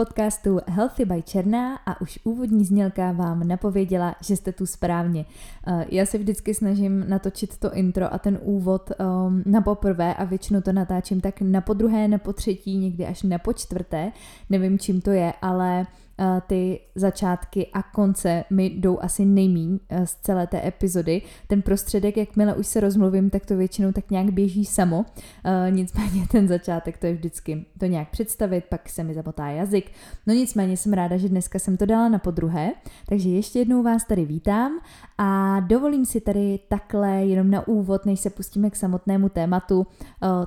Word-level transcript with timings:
podcastu 0.00 0.60
Healthy 0.66 1.04
by 1.04 1.22
Černá 1.22 1.76
a 1.76 2.00
už 2.00 2.18
úvodní 2.24 2.64
znělka 2.64 3.12
vám 3.12 3.48
napověděla, 3.48 4.16
že 4.20 4.36
jste 4.36 4.52
tu 4.52 4.66
správně. 4.66 5.24
Eh, 5.66 5.86
já 5.88 6.06
se 6.06 6.18
vždycky 6.18 6.54
snažím 6.54 7.04
natočit 7.08 7.58
to 7.58 7.74
intro 7.74 8.14
a 8.14 8.18
ten 8.18 8.38
úvod 8.42 8.90
um, 8.90 9.42
na 9.46 9.60
poprvé 9.60 10.14
a 10.14 10.24
většinou 10.24 10.60
to 10.60 10.72
natáčím 10.72 11.20
tak 11.20 11.40
na 11.40 11.60
podruhé, 11.60 12.08
na 12.08 12.18
potřetí, 12.18 12.76
někdy 12.76 13.06
až 13.06 13.22
na 13.22 13.38
počtvrté. 13.38 14.12
Nevím, 14.50 14.78
čím 14.78 15.00
to 15.00 15.10
je, 15.10 15.32
ale 15.42 15.86
ty 16.46 16.80
začátky 16.94 17.66
a 17.72 17.82
konce 17.82 18.44
mi 18.50 18.66
jdou 18.66 18.98
asi 19.00 19.24
nejmíň 19.24 19.78
eh, 19.88 20.06
z 20.06 20.14
celé 20.14 20.46
té 20.46 20.66
epizody. 20.66 21.22
Ten 21.46 21.62
prostředek, 21.62 22.16
jakmile 22.16 22.54
už 22.54 22.66
se 22.66 22.80
rozmluvím, 22.80 23.30
tak 23.30 23.46
to 23.46 23.56
většinou 23.56 23.92
tak 23.92 24.10
nějak 24.10 24.30
běží 24.30 24.64
samo. 24.64 25.04
Eh, 25.44 25.70
nicméně 25.70 26.26
ten 26.30 26.48
začátek 26.48 26.98
to 26.98 27.06
je 27.06 27.14
vždycky 27.14 27.64
to 27.78 27.86
nějak 27.86 28.10
představit, 28.10 28.64
pak 28.68 28.88
se 28.88 29.04
mi 29.04 29.14
zabotá 29.14 29.46
jazyk. 29.48 29.92
No 30.26 30.34
nicméně 30.34 30.76
jsem 30.76 30.92
ráda, 30.92 31.16
že 31.16 31.28
dneska 31.28 31.58
jsem 31.58 31.76
to 31.76 31.86
dala 31.86 32.08
na 32.08 32.18
podruhé, 32.18 32.72
takže 33.08 33.28
ještě 33.28 33.58
jednou 33.58 33.82
vás 33.82 34.04
tady 34.04 34.24
vítám 34.24 34.72
a 35.18 35.60
dovolím 35.60 36.06
si 36.06 36.20
tady 36.20 36.58
takhle 36.68 37.10
jenom 37.10 37.50
na 37.50 37.68
úvod, 37.68 38.06
než 38.06 38.20
se 38.20 38.30
pustíme 38.30 38.70
k 38.70 38.76
samotnému 38.76 39.28
tématu, 39.28 39.86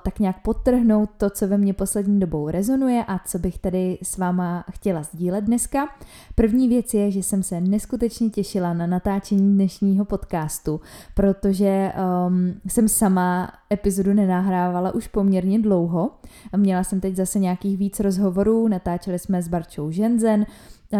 tak 0.03 0.19
nějak 0.19 0.41
podtrhnout 0.41 1.09
to, 1.17 1.30
co 1.30 1.47
ve 1.47 1.58
mně 1.58 1.73
poslední 1.73 2.19
dobou 2.19 2.49
rezonuje 2.49 3.05
a 3.08 3.19
co 3.19 3.39
bych 3.39 3.58
tady 3.58 3.97
s 4.03 4.17
váma 4.17 4.66
chtěla 4.71 5.03
sdílet 5.03 5.44
dnes 5.44 5.62
dneska. 5.63 5.88
První 6.35 6.70
věc 6.70 6.94
je, 6.94 7.12
že 7.12 7.23
jsem 7.23 7.44
se 7.44 7.62
neskutečně 7.62 8.30
těšila 8.30 8.73
na 8.73 8.88
natáčení 8.88 9.53
dnešního 9.53 10.05
podcastu, 10.05 10.81
protože 11.16 11.92
um, 12.28 12.53
jsem 12.67 12.88
sama 12.88 13.52
epizodu 13.73 14.14
nenahrávala 14.14 14.92
už 14.92 15.08
poměrně 15.08 15.59
dlouho. 15.59 16.11
Měla 16.58 16.83
jsem 16.83 17.00
teď 17.00 17.16
zase 17.16 17.39
nějakých 17.39 17.78
víc 17.78 18.00
rozhovorů, 18.00 18.67
natáčeli 18.67 19.20
jsme 19.20 19.42
s 19.42 19.47
Barčou 19.47 19.92
Ženzen, 19.92 20.45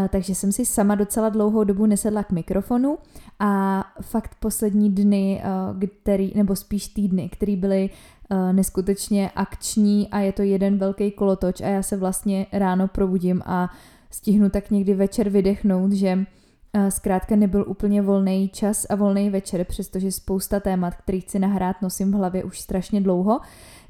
takže 0.09 0.36
jsem 0.36 0.52
si 0.52 0.66
sama 0.66 0.95
docela 0.95 1.30
dlouhou 1.30 1.64
dobu 1.64 1.86
nesedla 1.86 2.23
k 2.23 2.31
mikrofonu 2.31 2.98
a 3.39 3.83
fakt 4.02 4.36
poslední 4.39 4.89
dny, 4.89 5.44
eh, 5.44 5.88
který, 5.88 6.33
nebo 6.36 6.55
spíš 6.55 6.88
týdny, 6.88 7.30
které 7.30 7.55
byly 7.55 7.89
eh, 8.30 8.53
neskutečně 8.53 9.31
akční 9.36 10.09
a 10.09 10.20
je 10.20 10.31
to 10.31 10.42
jeden 10.42 10.77
velký 10.77 11.11
kolotoč 11.11 11.61
a 11.61 11.67
já 11.67 11.83
se 11.83 11.98
vlastně 11.98 12.45
ráno 12.52 12.88
probudím 12.88 13.42
a 13.45 13.70
stihnu 14.14 14.50
tak 14.50 14.72
někdy 14.72 14.94
večer 14.94 15.30
vydechnout, 15.30 15.92
že 15.92 16.25
zkrátka 16.89 17.35
nebyl 17.35 17.66
úplně 17.67 18.02
volný 18.02 18.49
čas 18.49 18.85
a 18.89 18.95
volný 18.95 19.29
večer, 19.29 19.63
přestože 19.63 20.11
spousta 20.11 20.59
témat, 20.59 20.95
který 20.95 21.21
chci 21.21 21.39
nahrát, 21.39 21.81
nosím 21.81 22.11
v 22.11 22.15
hlavě 22.15 22.43
už 22.43 22.59
strašně 22.59 23.02
dlouho. 23.02 23.39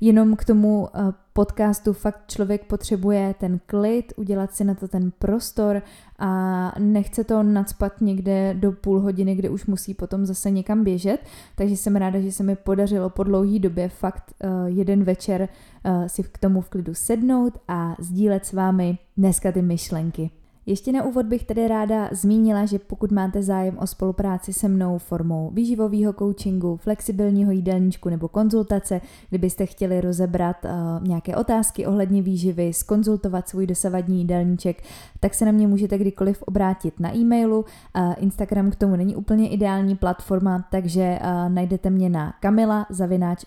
Jenom 0.02 0.36
k 0.36 0.46
tomu 0.46 0.88
eh, 0.88 1.00
podcastu 1.34 1.94
fakt 1.94 2.20
člověk 2.28 2.66
potřebuje 2.66 3.36
ten 3.40 3.60
klid, 3.66 4.14
udělat 4.16 4.56
si 4.56 4.64
na 4.64 4.74
to 4.74 4.88
ten 4.88 5.12
prostor 5.20 5.82
a 6.20 6.72
nechce 6.80 7.24
to 7.24 7.44
nadspat 7.44 8.02
někde 8.02 8.54
do 8.54 8.72
půl 8.72 9.00
hodiny, 9.00 9.36
kde 9.36 9.50
už 9.50 9.66
musí 9.66 9.94
potom 9.94 10.26
zase 10.26 10.52
někam 10.52 10.84
běžet. 10.84 11.18
Takže 11.56 11.78
jsem 11.78 11.96
ráda, 11.96 12.20
že 12.20 12.32
se 12.32 12.44
mi 12.44 12.56
podařilo 12.56 13.10
po 13.10 13.24
dlouhý 13.24 13.60
době 13.60 13.90
fakt 13.90 14.34
uh, 14.44 14.66
jeden 14.66 15.04
večer 15.04 15.50
uh, 15.86 16.08
si 16.08 16.24
k 16.24 16.38
tomu 16.38 16.62
v 16.62 16.70
klidu 16.70 16.94
sednout 16.94 17.54
a 17.68 17.96
sdílet 18.00 18.46
s 18.46 18.54
vámi 18.54 18.98
dneska 19.18 19.52
ty 19.52 19.62
myšlenky. 19.62 20.43
Ještě 20.66 20.92
na 20.92 21.04
úvod 21.04 21.26
bych 21.26 21.44
tedy 21.44 21.68
ráda 21.68 22.10
zmínila, 22.12 22.66
že 22.66 22.80
pokud 22.80 23.12
máte 23.12 23.44
zájem 23.44 23.78
o 23.78 23.88
spolupráci 23.88 24.54
se 24.54 24.68
mnou 24.68 24.98
formou 24.98 25.52
výživového 25.54 26.14
coachingu, 26.14 26.78
flexibilního 26.78 27.52
jídelníčku 27.52 28.10
nebo 28.10 28.28
konzultace, 28.28 29.02
kdybyste 29.30 29.66
chtěli 29.66 30.02
rozebrat 30.02 30.56
uh, 30.66 31.08
nějaké 31.08 31.36
otázky 31.36 31.86
ohledně 31.86 32.22
výživy, 32.22 32.74
skonzultovat 32.74 33.50
svůj 33.50 33.68
dosavadní 33.68 34.18
jídelníček, 34.18 34.84
tak 35.20 35.34
se 35.34 35.46
na 35.46 35.52
mě 35.52 35.68
můžete 35.68 35.98
kdykoliv 35.98 36.44
obrátit 36.44 37.00
na 37.00 37.16
e-mailu. 37.16 37.60
Uh, 37.60 38.14
Instagram 38.18 38.72
k 38.72 38.76
tomu 38.76 38.96
není 38.96 39.16
úplně 39.16 39.50
ideální 39.50 39.96
platforma, 39.96 40.66
takže 40.72 41.20
uh, 41.22 41.54
najdete 41.54 41.90
mě 41.90 42.10
na 42.10 42.34
kamila 42.40 42.86
zavináč 42.90 43.46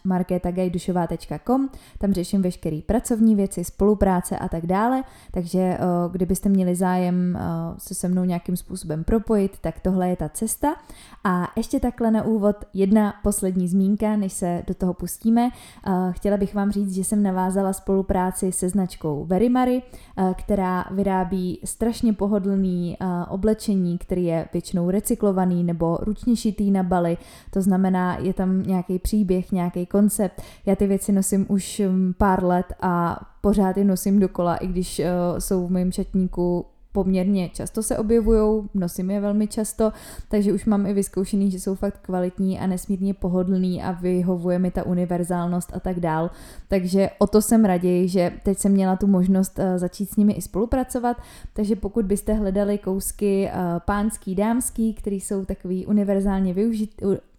tam 1.98 2.12
řeším 2.12 2.42
veškeré 2.42 2.80
pracovní 2.86 3.34
věci, 3.34 3.64
spolupráce 3.64 4.38
a 4.38 4.48
tak 4.48 4.66
dále, 4.66 5.02
takže 5.30 5.78
uh, 5.78 6.12
kdybyste 6.12 6.48
měli 6.48 6.74
zájem 6.74 7.05
zájem 7.06 7.36
eh, 7.36 7.74
se 7.78 7.94
se 7.94 8.08
mnou 8.08 8.24
nějakým 8.24 8.56
způsobem 8.56 9.04
propojit, 9.04 9.58
tak 9.60 9.80
tohle 9.80 10.08
je 10.08 10.16
ta 10.16 10.28
cesta. 10.28 10.76
A 11.24 11.52
ještě 11.56 11.80
takhle 11.80 12.10
na 12.10 12.22
úvod 12.22 12.56
jedna 12.74 13.14
poslední 13.22 13.68
zmínka, 13.68 14.16
než 14.16 14.32
se 14.32 14.62
do 14.66 14.74
toho 14.74 14.94
pustíme. 14.94 15.50
Eh, 15.86 15.90
chtěla 16.10 16.36
bych 16.36 16.54
vám 16.54 16.70
říct, 16.70 16.94
že 16.94 17.04
jsem 17.04 17.22
navázala 17.22 17.72
spolupráci 17.72 18.52
se 18.52 18.68
značkou 18.68 19.24
Verimary, 19.24 19.82
eh, 19.82 20.34
která 20.38 20.84
vyrábí 20.90 21.60
strašně 21.64 22.12
pohodlný 22.12 22.96
oblečení, 23.28 23.98
který 23.98 24.24
je 24.24 24.48
většinou 24.52 24.90
recyklovaný 24.90 25.64
nebo 25.64 25.98
ručně 26.00 26.36
šitý 26.36 26.70
na 26.70 26.82
baly. 26.82 27.18
To 27.50 27.62
znamená, 27.62 28.16
je 28.16 28.34
tam 28.34 28.62
nějaký 28.62 28.98
příběh, 28.98 29.52
nějaký 29.52 29.86
koncept. 29.86 30.42
Já 30.66 30.76
ty 30.76 30.86
věci 30.86 31.12
nosím 31.12 31.46
už 31.48 31.82
hm, 31.84 32.12
pár 32.18 32.44
let 32.44 32.66
a 32.80 33.20
pořád 33.46 33.76
je 33.76 33.84
nosím 33.84 34.20
dokola, 34.20 34.56
i 34.56 34.66
když 34.66 34.98
uh, 34.98 35.38
jsou 35.38 35.66
v 35.66 35.70
mém 35.70 35.92
šatníku 35.92 36.66
poměrně 36.96 37.48
často 37.48 37.82
se 37.82 37.98
objevují, 37.98 38.68
nosím 38.74 39.10
je 39.10 39.20
velmi 39.20 39.46
často, 39.46 39.92
takže 40.28 40.52
už 40.52 40.64
mám 40.64 40.86
i 40.86 40.92
vyzkoušený, 40.92 41.50
že 41.50 41.60
jsou 41.60 41.74
fakt 41.74 41.98
kvalitní 42.02 42.58
a 42.58 42.66
nesmírně 42.66 43.14
pohodlný 43.14 43.82
a 43.82 43.92
vyhovuje 43.92 44.58
mi 44.58 44.70
ta 44.70 44.86
univerzálnost 44.86 45.76
a 45.76 45.80
tak 45.80 46.00
dál. 46.00 46.30
Takže 46.68 47.10
o 47.18 47.26
to 47.26 47.42
jsem 47.42 47.64
raději, 47.64 48.08
že 48.08 48.32
teď 48.42 48.58
jsem 48.58 48.72
měla 48.72 48.96
tu 48.96 49.06
možnost 49.06 49.58
uh, 49.58 49.64
začít 49.76 50.10
s 50.10 50.16
nimi 50.16 50.32
i 50.32 50.42
spolupracovat, 50.42 51.16
takže 51.52 51.76
pokud 51.76 52.04
byste 52.04 52.32
hledali 52.32 52.78
kousky 52.78 53.44
uh, 53.44 53.50
pánský, 53.84 54.34
dámský, 54.34 54.94
které 54.94 55.16
jsou 55.16 55.44
takový 55.44 55.86
univerzálně 55.86 56.54
využit, 56.54 56.90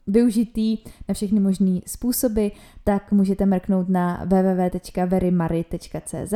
využitý 0.07 0.78
na 1.07 1.13
všechny 1.13 1.40
možné 1.40 1.79
způsoby, 1.85 2.47
tak 2.84 3.12
můžete 3.12 3.46
mrknout 3.46 3.90
na 3.90 4.25
www.verimary.cz 4.25 6.34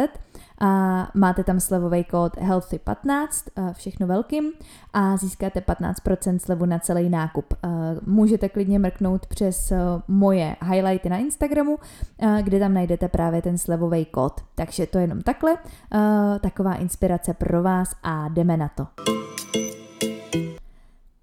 a 0.60 1.08
máte 1.14 1.44
tam 1.44 1.60
slevový 1.60 2.04
kód 2.04 2.38
HEALTHY15, 2.38 3.28
všechno 3.74 4.08
velkým 4.08 4.52
a 4.94 5.18
získáte 5.18 5.60
15% 5.60 6.38
slevu 6.38 6.66
na 6.66 6.80
celý 6.80 7.10
nákup. 7.10 7.54
Můžete 8.06 8.50
klidně 8.50 8.80
mrknout 8.80 9.26
přes 9.26 9.74
moje 10.08 10.56
highlighty 10.62 11.10
na 11.10 11.18
Instagramu, 11.18 11.78
kde 12.42 12.60
tam 12.60 12.74
najdete 12.74 13.08
právě 13.08 13.42
ten 13.42 13.58
slevový 13.58 14.06
kód. 14.06 14.42
Takže 14.56 14.88
to 14.88 14.98
je 14.98 15.04
jenom 15.04 15.22
takhle, 15.22 15.58
taková 16.42 16.76
inspirace 16.76 17.34
pro 17.34 17.64
vás 17.64 17.96
a 18.04 18.28
jdeme 18.28 18.58
na 18.58 18.68
to. 18.76 18.88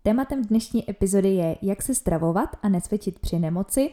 Tématem 0.08 0.44
dnešní 0.44 0.90
epizody 0.90 1.28
je, 1.28 1.56
jak 1.62 1.82
se 1.82 1.94
stravovat 1.94 2.56
a 2.62 2.68
nesvědčit 2.68 3.18
při 3.18 3.38
nemoci. 3.38 3.90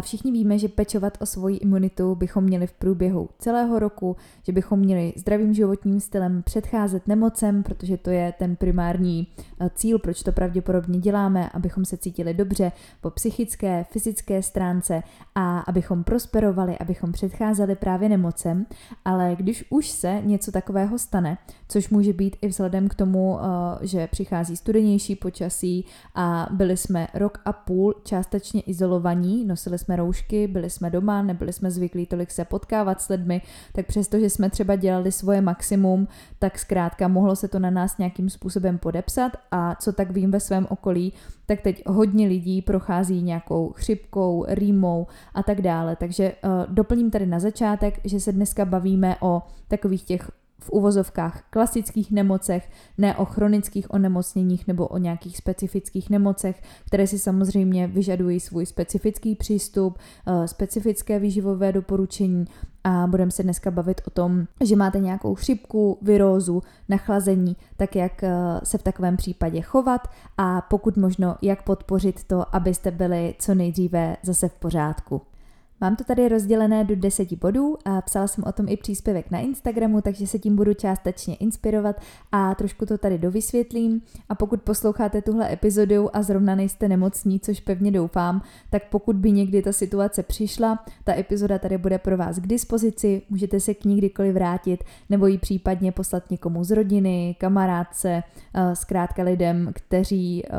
Všichni 0.00 0.32
víme, 0.32 0.58
že 0.58 0.68
pečovat 0.68 1.18
o 1.20 1.26
svoji 1.26 1.56
imunitu 1.56 2.14
bychom 2.14 2.44
měli 2.44 2.66
v 2.66 2.72
průběhu 2.72 3.28
celého 3.38 3.78
roku, 3.78 4.16
že 4.42 4.52
bychom 4.52 4.78
měli 4.78 5.12
zdravým 5.16 5.54
životním 5.54 6.00
stylem 6.00 6.42
předcházet 6.42 7.08
nemocem, 7.08 7.62
protože 7.62 7.96
to 7.96 8.10
je 8.10 8.34
ten 8.38 8.56
primární 8.56 9.26
cíl, 9.74 9.98
proč 9.98 10.22
to 10.22 10.32
pravděpodobně 10.32 10.98
děláme, 10.98 11.50
abychom 11.50 11.84
se 11.84 11.96
cítili 11.96 12.34
dobře 12.34 12.72
po 13.00 13.10
psychické, 13.10 13.84
fyzické 13.90 14.42
stránce 14.42 15.02
a 15.34 15.60
abychom 15.60 16.04
prosperovali, 16.04 16.78
abychom 16.78 17.12
předcházeli 17.12 17.74
právě 17.74 18.08
nemocem. 18.08 18.66
Ale 19.04 19.36
když 19.38 19.64
už 19.70 19.88
se 19.88 20.20
něco 20.24 20.52
takového 20.52 20.98
stane, 20.98 21.38
což 21.68 21.88
může 21.88 22.12
být 22.12 22.36
i 22.42 22.48
vzhledem 22.48 22.88
k 22.88 22.94
tomu, 22.94 23.38
že 23.80 24.06
přichází 24.06 24.56
studenější 24.56 25.16
počas 25.16 25.43
počasí 25.44 25.84
a 26.14 26.48
byli 26.50 26.76
jsme 26.76 27.08
rok 27.14 27.38
a 27.44 27.52
půl 27.52 27.94
částečně 28.04 28.60
izolovaní, 28.60 29.44
nosili 29.44 29.78
jsme 29.78 29.96
roušky, 29.96 30.46
byli 30.48 30.70
jsme 30.70 30.90
doma, 30.90 31.22
nebyli 31.22 31.52
jsme 31.52 31.70
zvyklí 31.70 32.06
tolik 32.06 32.30
se 32.30 32.44
potkávat 32.44 33.02
s 33.02 33.08
lidmi, 33.08 33.42
tak 33.72 33.86
přesto, 33.86 34.18
že 34.18 34.30
jsme 34.30 34.50
třeba 34.50 34.76
dělali 34.76 35.12
svoje 35.12 35.40
maximum, 35.40 36.08
tak 36.38 36.58
zkrátka 36.58 37.08
mohlo 37.08 37.36
se 37.36 37.48
to 37.48 37.58
na 37.58 37.70
nás 37.70 37.98
nějakým 37.98 38.30
způsobem 38.30 38.78
podepsat 38.78 39.32
a 39.50 39.74
co 39.74 39.92
tak 39.92 40.10
vím 40.10 40.30
ve 40.30 40.40
svém 40.40 40.66
okolí, 40.70 41.12
tak 41.46 41.60
teď 41.60 41.82
hodně 41.86 42.26
lidí 42.28 42.62
prochází 42.62 43.22
nějakou 43.22 43.72
chřipkou, 43.72 44.44
rýmou 44.48 45.06
a 45.34 45.42
tak 45.42 45.60
dále. 45.60 45.96
Takže 45.96 46.32
uh, 46.32 46.74
doplním 46.74 47.10
tady 47.10 47.26
na 47.26 47.38
začátek, 47.38 48.00
že 48.04 48.20
se 48.20 48.32
dneska 48.32 48.64
bavíme 48.64 49.16
o 49.20 49.42
takových 49.68 50.04
těch 50.04 50.30
v 50.64 50.70
uvozovkách 50.70 51.42
klasických 51.50 52.10
nemocech, 52.10 52.70
ne 52.98 53.16
o 53.16 53.24
chronických 53.24 53.94
onemocněních 53.94 54.66
nebo 54.66 54.86
o 54.86 54.98
nějakých 54.98 55.36
specifických 55.36 56.10
nemocech, 56.10 56.62
které 56.86 57.06
si 57.06 57.18
samozřejmě 57.18 57.86
vyžadují 57.86 58.40
svůj 58.40 58.66
specifický 58.66 59.34
přístup, 59.34 59.98
eh, 60.26 60.48
specifické 60.48 61.18
výživové 61.18 61.72
doporučení 61.72 62.44
a 62.84 63.06
budeme 63.06 63.30
se 63.30 63.42
dneska 63.42 63.70
bavit 63.70 64.00
o 64.06 64.10
tom, 64.10 64.44
že 64.60 64.76
máte 64.76 65.00
nějakou 65.00 65.34
chřipku, 65.34 65.98
virózu, 66.02 66.62
nachlazení, 66.88 67.56
tak 67.76 67.96
jak 67.96 68.24
eh, 68.24 68.30
se 68.64 68.78
v 68.78 68.82
takovém 68.82 69.16
případě 69.16 69.60
chovat 69.60 70.08
a 70.38 70.60
pokud 70.60 70.96
možno, 70.96 71.36
jak 71.42 71.62
podpořit 71.62 72.24
to, 72.24 72.56
abyste 72.56 72.90
byli 72.90 73.34
co 73.38 73.54
nejdříve 73.54 74.16
zase 74.22 74.48
v 74.48 74.54
pořádku. 74.54 75.33
Mám 75.80 75.96
to 75.96 76.04
tady 76.04 76.28
rozdělené 76.28 76.84
do 76.84 76.96
deseti 76.96 77.36
bodů 77.36 77.76
a 77.84 78.00
psala 78.00 78.26
jsem 78.26 78.44
o 78.46 78.52
tom 78.52 78.68
i 78.68 78.76
příspěvek 78.76 79.30
na 79.30 79.38
Instagramu, 79.38 80.00
takže 80.00 80.26
se 80.26 80.38
tím 80.38 80.56
budu 80.56 80.74
částečně 80.74 81.34
inspirovat 81.34 82.00
a 82.32 82.54
trošku 82.54 82.86
to 82.86 82.98
tady 82.98 83.18
dovysvětlím. 83.18 84.02
A 84.28 84.34
pokud 84.34 84.62
posloucháte 84.62 85.22
tuhle 85.22 85.52
epizodu 85.52 86.16
a 86.16 86.22
zrovna 86.22 86.54
nejste 86.54 86.88
nemocní, 86.88 87.40
což 87.40 87.60
pevně 87.60 87.90
doufám, 87.90 88.42
tak 88.70 88.82
pokud 88.90 89.16
by 89.16 89.32
někdy 89.32 89.62
ta 89.62 89.72
situace 89.72 90.22
přišla, 90.22 90.84
ta 91.04 91.14
epizoda 91.14 91.58
tady 91.58 91.78
bude 91.78 91.98
pro 91.98 92.16
vás 92.16 92.38
k 92.38 92.46
dispozici, 92.46 93.22
můžete 93.30 93.60
se 93.60 93.74
k 93.74 93.84
ní 93.84 93.96
kdykoliv 93.96 94.34
vrátit 94.34 94.84
nebo 95.10 95.26
ji 95.26 95.38
případně 95.38 95.92
poslat 95.92 96.30
někomu 96.30 96.64
z 96.64 96.70
rodiny, 96.70 97.36
kamarádce, 97.40 98.22
eh, 98.54 98.76
zkrátka 98.76 99.22
lidem, 99.22 99.70
kteří 99.74 100.46
eh, 100.46 100.50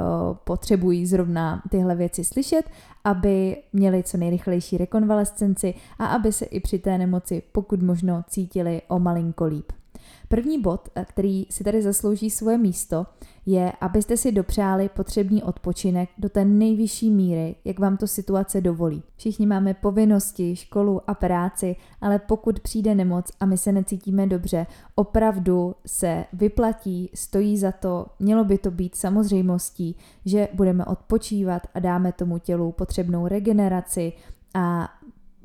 potřebují 0.43 1.05
zrovna 1.05 1.61
tyhle 1.69 1.95
věci 1.95 2.23
slyšet 2.23 2.65
aby 3.05 3.57
měli 3.73 4.03
co 4.03 4.17
nejrychlejší 4.17 4.77
rekonvalescenci 4.77 5.73
a 5.99 6.05
aby 6.05 6.31
se 6.31 6.45
i 6.45 6.59
při 6.59 6.79
té 6.79 6.97
nemoci 6.97 7.43
pokud 7.51 7.83
možno 7.83 8.23
cítili 8.27 8.81
o 8.87 8.99
malinko 8.99 9.45
líp. 9.45 9.71
První 10.27 10.61
bod, 10.61 10.89
eh, 10.95 11.05
který 11.05 11.45
si 11.49 11.63
tady 11.63 11.81
zaslouží 11.81 12.29
svoje 12.29 12.57
místo, 12.57 13.05
je, 13.45 13.71
abyste 13.81 14.17
si 14.17 14.31
dopřáli 14.31 14.89
potřebný 14.89 15.43
odpočinek 15.43 16.09
do 16.17 16.29
té 16.29 16.45
nejvyšší 16.45 17.11
míry, 17.11 17.55
jak 17.65 17.79
vám 17.79 17.97
to 17.97 18.07
situace 18.07 18.61
dovolí. 18.61 19.03
Všichni 19.17 19.45
máme 19.45 19.73
povinnosti, 19.73 20.55
školu 20.55 21.01
a 21.07 21.13
práci, 21.13 21.75
ale 22.01 22.19
pokud 22.19 22.59
přijde 22.59 22.95
nemoc 22.95 23.31
a 23.39 23.45
my 23.45 23.57
se 23.57 23.71
necítíme 23.71 24.27
dobře, 24.27 24.67
opravdu 24.95 25.75
se 25.85 26.25
vyplatí, 26.33 27.09
stojí 27.13 27.57
za 27.57 27.71
to, 27.71 28.05
mělo 28.19 28.43
by 28.43 28.57
to 28.57 28.71
být 28.71 28.95
samozřejmostí, 28.95 29.95
že 30.25 30.47
budeme 30.53 30.85
odpočívat 30.85 31.61
a 31.73 31.79
dáme 31.79 32.11
tomu 32.11 32.39
tělu 32.39 32.71
potřebnou 32.71 33.27
regeneraci 33.27 34.13
a 34.53 34.89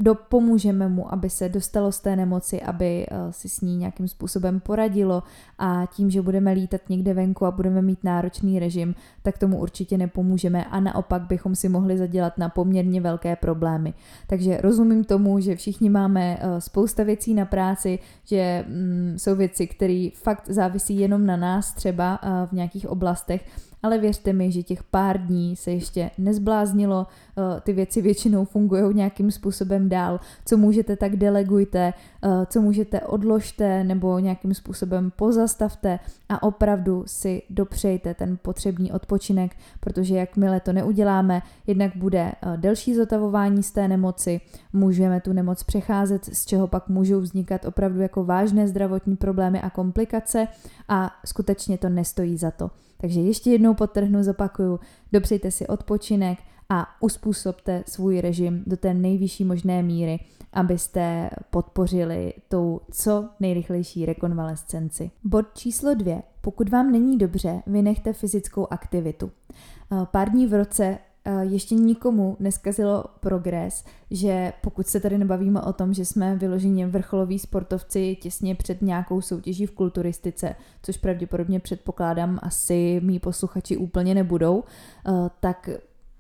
dopomůžeme 0.01 0.89
mu, 0.89 1.13
aby 1.15 1.31
se 1.31 1.49
dostalo 1.49 1.93
z 1.93 2.01
té 2.01 2.17
nemoci, 2.17 2.63
aby 2.63 3.07
eh, 3.11 3.33
si 3.33 3.49
s 3.49 3.61
ní 3.61 3.77
nějakým 3.77 4.09
způsobem 4.09 4.61
poradilo 4.61 5.23
a 5.59 5.87
tím, 5.95 6.11
že 6.11 6.23
budeme 6.23 6.53
lítat 6.53 6.81
někde 6.89 7.15
venku 7.15 7.47
a 7.47 7.51
budeme 7.51 7.83
mít 7.83 8.05
náročný 8.05 8.59
režim, 8.59 8.95
tak 9.23 9.39
tomu 9.39 9.59
určitě 9.59 9.99
nepomůžeme 9.99 10.65
a 10.65 10.81
naopak 10.81 11.23
bychom 11.23 11.55
si 11.55 11.69
mohli 11.69 11.99
zadělat 11.99 12.39
na 12.39 12.49
poměrně 12.49 13.01
velké 13.01 13.37
problémy. 13.37 13.95
Takže 14.27 14.61
rozumím 14.61 15.05
tomu, 15.05 15.41
že 15.41 15.57
všichni 15.57 15.91
máme 15.91 16.39
eh, 16.41 16.61
spousta 16.61 17.03
věcí 17.03 17.35
na 17.35 17.45
práci, 17.45 17.99
že 18.25 18.65
mm, 18.69 19.15
jsou 19.17 19.37
věci, 19.37 19.67
které 19.67 20.09
fakt 20.15 20.49
závisí 20.49 20.99
jenom 20.99 21.27
na 21.27 21.37
nás 21.37 21.73
třeba 21.73 22.19
eh, 22.23 22.47
v 22.47 22.53
nějakých 22.53 22.89
oblastech, 22.89 23.70
ale 23.83 23.99
věřte 23.99 24.33
mi, 24.33 24.53
že 24.53 24.63
těch 24.63 24.83
pár 24.83 25.27
dní 25.27 25.57
se 25.57 25.71
ještě 25.71 26.11
nezbláznilo, 26.19 27.07
eh, 27.39 27.61
ty 27.61 27.73
věci 27.73 28.03
většinou 28.03 28.45
fungují 28.45 28.95
nějakým 28.95 29.31
způsobem 29.31 29.89
dál, 29.89 30.21
co 30.47 30.57
můžete 30.57 30.97
tak 30.97 31.17
delegujte, 31.17 31.93
co 32.47 32.61
můžete 32.61 33.01
odložte 33.01 33.85
nebo 33.85 34.19
nějakým 34.19 34.55
způsobem 34.55 35.13
pozastavte 35.17 35.99
a 36.29 36.43
opravdu 36.43 37.05
si 37.07 37.43
dopřejte 37.51 38.15
ten 38.15 38.39
potřebný 38.43 38.93
odpočinek, 38.93 39.57
protože 39.81 40.17
jakmile 40.17 40.61
to 40.61 40.73
neuděláme, 40.73 41.43
jednak 41.67 41.97
bude 41.97 42.33
eh, 42.33 42.57
delší 42.57 42.95
zotavování 42.95 43.63
z 43.63 43.73
té 43.73 43.89
nemoci, 43.89 44.41
můžeme 44.73 45.21
tu 45.21 45.33
nemoc 45.33 45.63
přecházet, 45.63 46.25
z 46.25 46.47
čeho 46.47 46.67
pak 46.67 46.89
můžou 46.89 47.21
vznikat 47.21 47.65
opravdu 47.65 48.01
jako 48.01 48.25
vážné 48.25 48.69
zdravotní 48.69 49.17
problémy 49.17 49.61
a 49.61 49.71
komplikace 49.71 50.49
a 50.89 51.11
skutečně 51.27 51.79
to 51.79 51.89
nestojí 51.89 52.37
za 52.37 52.51
to. 52.51 52.71
Takže 53.01 53.21
ještě 53.21 53.51
jednou 53.51 53.75
potrhnu, 53.75 54.23
zopakuju, 54.23 54.81
dopřejte 55.13 55.51
si 55.51 55.67
odpočinek 55.67 56.39
a 56.71 56.87
uspůsobte 57.01 57.85
svůj 57.87 58.21
režim 58.21 58.63
do 58.67 58.77
té 58.77 58.95
nejvyšší 58.95 59.45
možné 59.45 59.83
míry, 59.83 60.19
abyste 60.53 61.31
podpořili 61.51 62.33
tou 62.49 62.81
co 62.91 63.29
nejrychlejší 63.41 64.07
rekonvalescenci. 64.07 65.11
Bod 65.25 65.47
číslo 65.55 65.95
dvě. 65.95 66.23
Pokud 66.41 66.69
vám 66.69 66.93
není 66.93 67.19
dobře, 67.19 67.63
vynechte 67.67 68.13
fyzickou 68.13 68.67
aktivitu. 68.71 69.31
Pár 70.11 70.31
dní 70.31 70.47
v 70.47 70.55
roce 70.55 70.99
Eh, 71.25 71.45
ještě 71.45 71.75
nikomu 71.75 72.37
neskazilo 72.41 73.05
progres, 73.21 73.85
že 74.11 74.53
pokud 74.61 74.87
se 74.87 75.01
tady 75.01 75.19
nebavíme 75.19 75.63
o 75.63 75.73
tom, 75.73 75.95
že 75.95 76.05
jsme 76.05 76.37
vyloženě 76.37 76.87
vrcholoví 76.87 77.39
sportovci 77.39 78.17
těsně 78.21 78.55
před 78.55 78.83
nějakou 78.83 79.21
soutěží 79.21 79.67
v 79.67 79.71
kulturistice, 79.71 80.55
což 80.83 80.97
pravděpodobně 80.97 81.61
předpokládám 81.61 82.39
asi 82.43 83.01
mý 83.05 83.19
posluchači 83.19 83.77
úplně 83.77 84.15
nebudou, 84.15 84.65
eh, 84.65 85.13
tak 85.41 85.71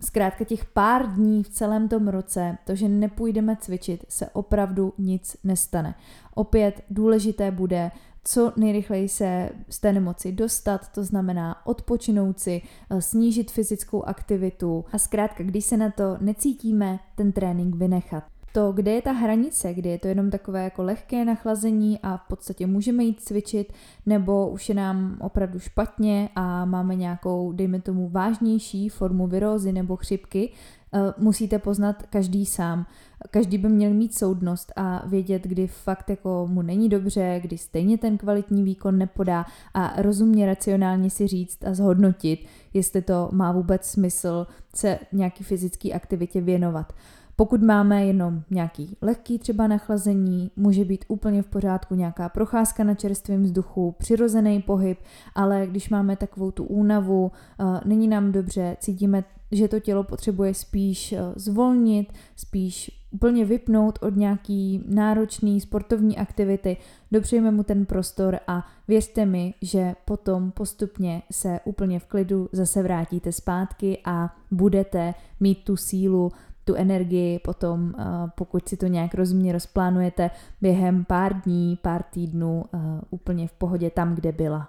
zkrátka 0.00 0.44
těch 0.44 0.64
pár 0.64 1.06
dní 1.06 1.43
v 1.43 1.49
celém 1.49 1.88
tom 1.88 2.08
roce, 2.08 2.58
to, 2.64 2.75
že 2.75 2.88
nepůjdeme 2.88 3.56
cvičit, 3.56 4.05
se 4.08 4.29
opravdu 4.29 4.94
nic 4.99 5.37
nestane. 5.44 5.94
Opět 6.35 6.85
důležité 6.91 7.50
bude 7.50 7.91
co 8.25 8.52
nejrychleji 8.56 9.08
se 9.08 9.50
z 9.69 9.79
té 9.79 9.93
nemoci 9.93 10.32
dostat, 10.32 10.88
to 10.88 11.05
znamená 11.05 11.67
odpočinout 11.67 12.41
si, 12.41 12.62
eh, 12.91 13.02
snížit 13.02 13.50
fyzickou 13.50 14.02
aktivitu 14.02 14.85
a 14.93 14.99
zkrátka, 14.99 15.44
když 15.44 15.64
se 15.64 15.76
na 15.76 15.91
to 15.91 16.17
necítíme, 16.20 16.99
ten 17.14 17.32
trénink 17.32 17.75
vynechat. 17.75 18.25
To, 18.52 18.73
kde 18.73 18.91
je 18.91 19.02
ta 19.02 19.12
hranice, 19.12 19.75
kde 19.75 19.91
je 19.91 19.99
to 19.99 20.08
jenom 20.08 20.31
takové 20.31 20.64
jako 20.64 20.82
lehké 20.82 21.25
nachlazení 21.25 21.99
a 22.02 22.17
v 22.17 22.29
podstatě 22.29 22.67
můžeme 22.67 23.05
jít 23.05 23.20
cvičit, 23.20 23.73
nebo 24.06 24.49
už 24.49 24.69
je 24.69 24.75
nám 24.75 25.17
opravdu 25.20 25.58
špatně 25.58 26.29
a 26.37 26.64
máme 26.64 26.94
nějakou, 26.94 27.52
dejme 27.52 27.81
tomu, 27.81 28.08
vážnější 28.08 28.88
formu 28.88 29.26
virózy 29.26 29.73
nebo 29.73 29.97
chřipky, 29.97 30.52
Eh, 30.93 31.12
musíte 31.19 31.58
poznat 31.58 32.02
každý 32.02 32.47
sám. 32.47 32.87
Každý 33.31 33.58
by 33.58 33.69
měl 33.69 33.94
mít 33.94 34.19
soudnost 34.19 34.73
a 34.76 35.06
vědět, 35.06 35.43
kdy 35.43 35.67
fakt 35.67 36.11
jako 36.11 36.46
mu 36.50 36.62
není 36.62 36.88
dobře, 36.88 37.41
kdy 37.43 37.58
stejně 37.58 37.99
ten 37.99 38.19
kvalitní 38.19 38.62
výkon 38.62 38.99
nepodá 38.99 39.46
a 39.75 40.03
rozumně 40.03 40.46
racionálně 40.46 41.11
si 41.11 41.26
říct 41.26 41.64
a 41.64 41.75
zhodnotit, 41.75 42.46
jestli 42.75 43.03
to 43.03 43.29
má 43.32 43.53
vůbec 43.53 43.85
smysl 43.85 44.46
se 44.75 44.99
nějaký 45.12 45.44
fyzické 45.44 45.93
aktivitě 45.93 46.41
věnovat. 46.41 46.93
Pokud 47.41 47.63
máme 47.63 48.07
jenom 48.07 48.43
nějaký 48.51 48.97
lehký 49.03 49.39
třeba 49.39 49.67
nachlazení, 49.67 50.51
může 50.57 50.85
být 50.85 51.05
úplně 51.09 51.43
v 51.43 51.47
pořádku 51.47 51.95
nějaká 51.95 52.29
procházka 52.29 52.85
na 52.85 52.95
čerstvém 52.95 53.43
vzduchu, 53.43 53.95
přirozený 53.99 54.63
pohyb, 54.63 54.99
ale 55.35 55.67
když 55.67 55.89
máme 55.89 56.17
takovou 56.17 56.51
tu 56.51 56.65
únavu, 56.65 57.33
eh, 57.61 57.65
není 57.85 58.09
nám 58.09 58.33
dobře, 58.33 58.77
cítíme 58.81 59.25
že 59.53 59.69
to 59.69 59.81
tělo 59.81 60.05
potřebuje 60.05 60.55
spíš 60.55 61.13
eh, 61.13 61.19
zvolnit, 61.37 62.13
spíš 62.37 63.01
úplně 63.11 63.44
vypnout 63.44 63.99
od 64.03 64.17
nějaký 64.17 64.85
náročný 64.89 65.61
sportovní 65.61 66.19
aktivity, 66.19 66.77
dopřejeme 67.13 67.51
mu 67.51 67.63
ten 67.63 67.87
prostor 67.87 68.39
a 68.47 68.67
věřte 68.89 69.27
mi, 69.27 69.55
že 69.63 69.94
potom 70.05 70.51
postupně 70.51 71.23
se 71.32 71.61
úplně 71.65 71.99
v 71.99 72.06
klidu 72.06 72.49
zase 72.53 72.82
vrátíte 72.82 73.32
zpátky 73.32 73.99
a 74.05 74.37
budete 74.51 75.15
mít 75.41 75.65
tu 75.65 75.77
sílu, 75.77 76.32
tu 76.64 76.74
energii 76.74 77.38
potom, 77.38 77.94
eh, 77.98 78.05
pokud 78.34 78.69
si 78.69 78.76
to 78.76 78.86
nějak 78.86 79.14
rozumně 79.14 79.52
rozplánujete, 79.52 80.31
během 80.60 81.05
pár 81.05 81.40
dní, 81.40 81.79
pár 81.82 82.02
týdnů 82.02 82.64
eh, 82.74 82.79
úplně 83.10 83.48
v 83.48 83.52
pohodě 83.52 83.90
tam, 83.90 84.14
kde 84.14 84.32
byla. 84.32 84.69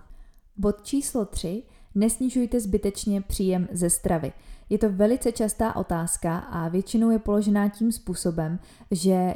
Bod 0.57 0.81
číslo 0.81 1.25
3. 1.25 1.63
Nesnižujte 1.95 2.59
zbytečně 2.59 3.21
příjem 3.21 3.67
ze 3.71 3.89
stravy. 3.89 4.33
Je 4.69 4.77
to 4.77 4.89
velice 4.89 5.31
častá 5.31 5.75
otázka 5.75 6.37
a 6.37 6.67
většinou 6.67 7.09
je 7.09 7.19
položená 7.19 7.69
tím 7.69 7.91
způsobem, 7.91 8.59
že 8.91 9.33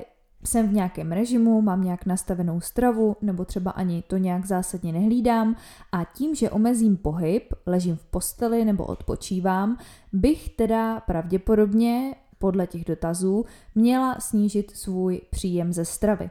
jsem 0.47 0.67
v 0.67 0.74
nějakém 0.74 1.12
režimu, 1.12 1.62
mám 1.62 1.83
nějak 1.83 2.05
nastavenou 2.05 2.62
stravu, 2.62 3.15
nebo 3.21 3.45
třeba 3.45 3.71
ani 3.71 4.01
to 4.07 4.17
nějak 4.17 4.45
zásadně 4.45 4.93
nehlídám 4.93 5.55
a 5.91 6.03
tím, 6.03 6.35
že 6.35 6.50
omezím 6.50 6.97
pohyb, 6.97 7.53
ležím 7.65 7.95
v 7.95 8.05
posteli 8.05 8.65
nebo 8.65 8.85
odpočívám, 8.85 9.77
bych 10.13 10.50
teda 10.50 11.00
pravděpodobně 11.00 12.15
podle 12.39 12.68
těch 12.68 12.86
dotazů 12.86 13.46
měla 13.75 14.20
snížit 14.20 14.72
svůj 14.72 15.22
příjem 15.30 15.74
ze 15.74 15.86
stravy. 15.86 16.30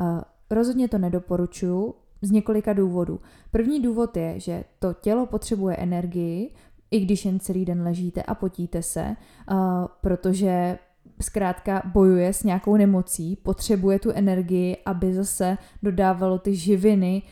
Eh, 0.00 0.20
rozhodně 0.50 0.88
to 0.88 0.98
nedoporučuju 0.98 1.94
z 2.22 2.30
několika 2.30 2.72
důvodů. 2.72 3.20
První 3.50 3.82
důvod 3.82 4.16
je, 4.16 4.40
že 4.40 4.64
to 4.78 4.92
tělo 4.92 5.26
potřebuje 5.26 5.76
energii, 5.76 6.50
i 6.90 7.00
když 7.00 7.24
jen 7.24 7.40
celý 7.40 7.64
den 7.64 7.82
ležíte 7.82 8.22
a 8.22 8.34
potíte 8.34 8.82
se, 8.82 9.16
uh, 9.50 9.56
protože 10.00 10.78
zkrátka 11.20 11.82
bojuje 11.84 12.32
s 12.32 12.42
nějakou 12.42 12.76
nemocí, 12.76 13.36
potřebuje 13.36 13.98
tu 13.98 14.10
energii, 14.10 14.76
aby 14.86 15.14
zase 15.14 15.58
dodávalo 15.82 16.38
ty 16.38 16.54
živiny 16.54 17.22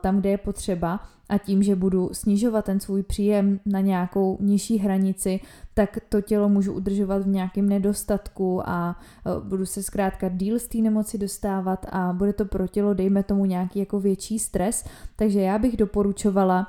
tam, 0.00 0.20
kde 0.20 0.30
je 0.30 0.38
potřeba 0.38 1.00
a 1.28 1.38
tím, 1.38 1.62
že 1.62 1.76
budu 1.76 2.10
snižovat 2.12 2.64
ten 2.64 2.80
svůj 2.80 3.02
příjem 3.02 3.60
na 3.66 3.80
nějakou 3.80 4.38
nižší 4.40 4.78
hranici, 4.78 5.40
tak 5.74 5.98
to 6.08 6.20
tělo 6.20 6.48
můžu 6.48 6.72
udržovat 6.72 7.22
v 7.22 7.28
nějakém 7.28 7.68
nedostatku 7.68 8.68
a 8.68 8.96
uh, 9.26 9.44
budu 9.44 9.66
se 9.66 9.82
zkrátka 9.82 10.28
díl 10.28 10.58
z 10.58 10.66
té 10.66 10.78
nemoci 10.78 11.18
dostávat 11.18 11.86
a 11.92 12.12
bude 12.12 12.32
to 12.32 12.44
pro 12.44 12.68
tělo, 12.68 12.94
dejme 12.94 13.22
tomu 13.22 13.44
nějaký 13.44 13.78
jako 13.78 14.00
větší 14.00 14.38
stres, 14.38 14.84
takže 15.16 15.40
já 15.40 15.58
bych 15.58 15.76
doporučovala 15.76 16.66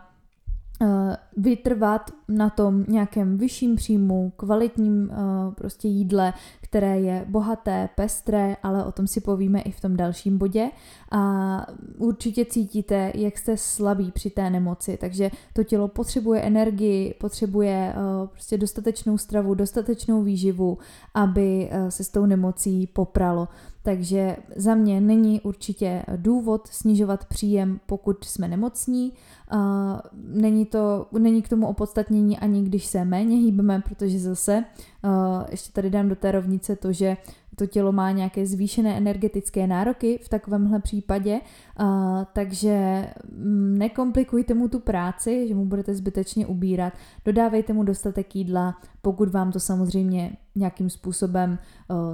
Eh, 0.81 1.17
vytrvat 1.37 2.11
na 2.27 2.49
tom 2.49 2.85
nějakém 2.87 3.37
vyšším 3.37 3.75
příjmu, 3.75 4.33
kvalitním 4.35 5.11
prostě 5.55 5.87
jídle, 5.87 6.33
které 6.67 6.99
je 6.99 7.25
bohaté, 7.27 7.89
pestré, 7.95 8.57
ale 8.63 8.85
o 8.85 8.91
tom 8.91 9.07
si 9.07 9.21
povíme 9.21 9.61
i 9.61 9.71
v 9.71 9.81
tom 9.81 9.97
dalším 9.97 10.37
bodě. 10.37 10.69
A 11.11 11.65
určitě 11.97 12.45
cítíte, 12.45 13.11
jak 13.15 13.37
jste 13.37 13.57
slabí 13.57 14.11
při 14.11 14.29
té 14.29 14.49
nemoci, 14.49 14.97
takže 15.01 15.31
to 15.53 15.63
tělo 15.63 15.87
potřebuje 15.87 16.41
energii, 16.41 17.13
potřebuje 17.13 17.93
uh, 17.95 18.27
prostě 18.27 18.57
dostatečnou 18.57 19.17
stravu, 19.17 19.53
dostatečnou 19.53 20.23
výživu, 20.23 20.77
aby 21.13 21.69
uh, 21.71 21.89
se 21.89 22.03
s 22.03 22.09
tou 22.09 22.25
nemocí 22.25 22.87
popralo. 22.87 23.47
Takže 23.83 24.37
za 24.55 24.75
mě 24.75 25.01
není 25.01 25.41
určitě 25.41 26.03
důvod 26.15 26.67
snižovat 26.67 27.25
příjem, 27.25 27.79
pokud 27.85 28.23
jsme 28.23 28.47
nemocní. 28.47 29.13
Není, 30.13 30.65
to, 30.65 31.07
není 31.19 31.41
k 31.41 31.49
tomu 31.49 31.67
opodstatnění 31.67 32.39
ani 32.39 32.63
když 32.63 32.85
se 32.85 33.05
méně 33.05 33.37
hýbeme, 33.37 33.81
protože 33.81 34.19
zase 34.19 34.63
ještě 35.51 35.71
tady 35.71 35.89
dám 35.89 36.09
do 36.09 36.15
té 36.15 36.31
rovnice 36.55 36.75
to, 36.75 36.93
že 36.93 37.17
to 37.55 37.65
tělo 37.65 37.91
má 37.91 38.11
nějaké 38.11 38.45
zvýšené 38.45 38.97
energetické 38.97 39.67
nároky 39.67 40.19
v 40.23 40.29
takovémhle 40.29 40.79
případě, 40.79 41.41
takže 42.33 43.07
mm, 43.37 43.77
nekomplikujte 43.77 44.53
mu 44.53 44.67
tu 44.67 44.79
práci, 44.79 45.47
že 45.47 45.55
mu 45.55 45.65
budete 45.65 45.95
zbytečně 45.95 46.47
ubírat, 46.47 46.93
dodávejte 47.25 47.73
mu 47.73 47.83
dostatek 47.83 48.35
jídla, 48.35 48.75
pokud 49.01 49.29
vám 49.29 49.51
to 49.51 49.59
samozřejmě 49.59 50.37
nějakým 50.55 50.89
způsobem 50.89 51.57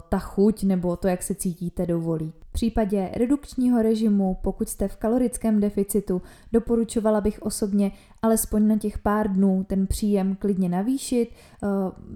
ta 0.09 0.19
chuť 0.19 0.63
nebo 0.63 0.95
to, 0.95 1.07
jak 1.07 1.23
se 1.23 1.35
cítíte, 1.35 1.85
dovolí. 1.85 2.33
V 2.39 2.51
případě 2.53 3.09
redukčního 3.15 3.81
režimu, 3.81 4.37
pokud 4.41 4.69
jste 4.69 4.87
v 4.87 4.95
kalorickém 4.95 5.59
deficitu, 5.59 6.21
doporučovala 6.53 7.21
bych 7.21 7.41
osobně 7.41 7.91
alespoň 8.21 8.67
na 8.67 8.77
těch 8.77 8.99
pár 8.99 9.31
dnů 9.31 9.65
ten 9.67 9.87
příjem 9.87 10.35
klidně 10.35 10.69
navýšit, 10.69 11.29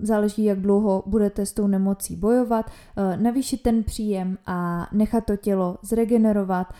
záleží, 0.02 0.44
jak 0.44 0.62
dlouho 0.62 1.04
budete 1.06 1.46
s 1.46 1.54
tou 1.54 1.68
nemocí 1.68 2.16
bojovat, 2.16 2.72
navýšit 3.16 3.62
ten 3.62 3.84
příjem 3.84 4.38
a 4.46 4.88
nechat 4.92 5.26
to 5.26 5.38
tělo 5.38 5.78
zregenerovat, 5.82 6.74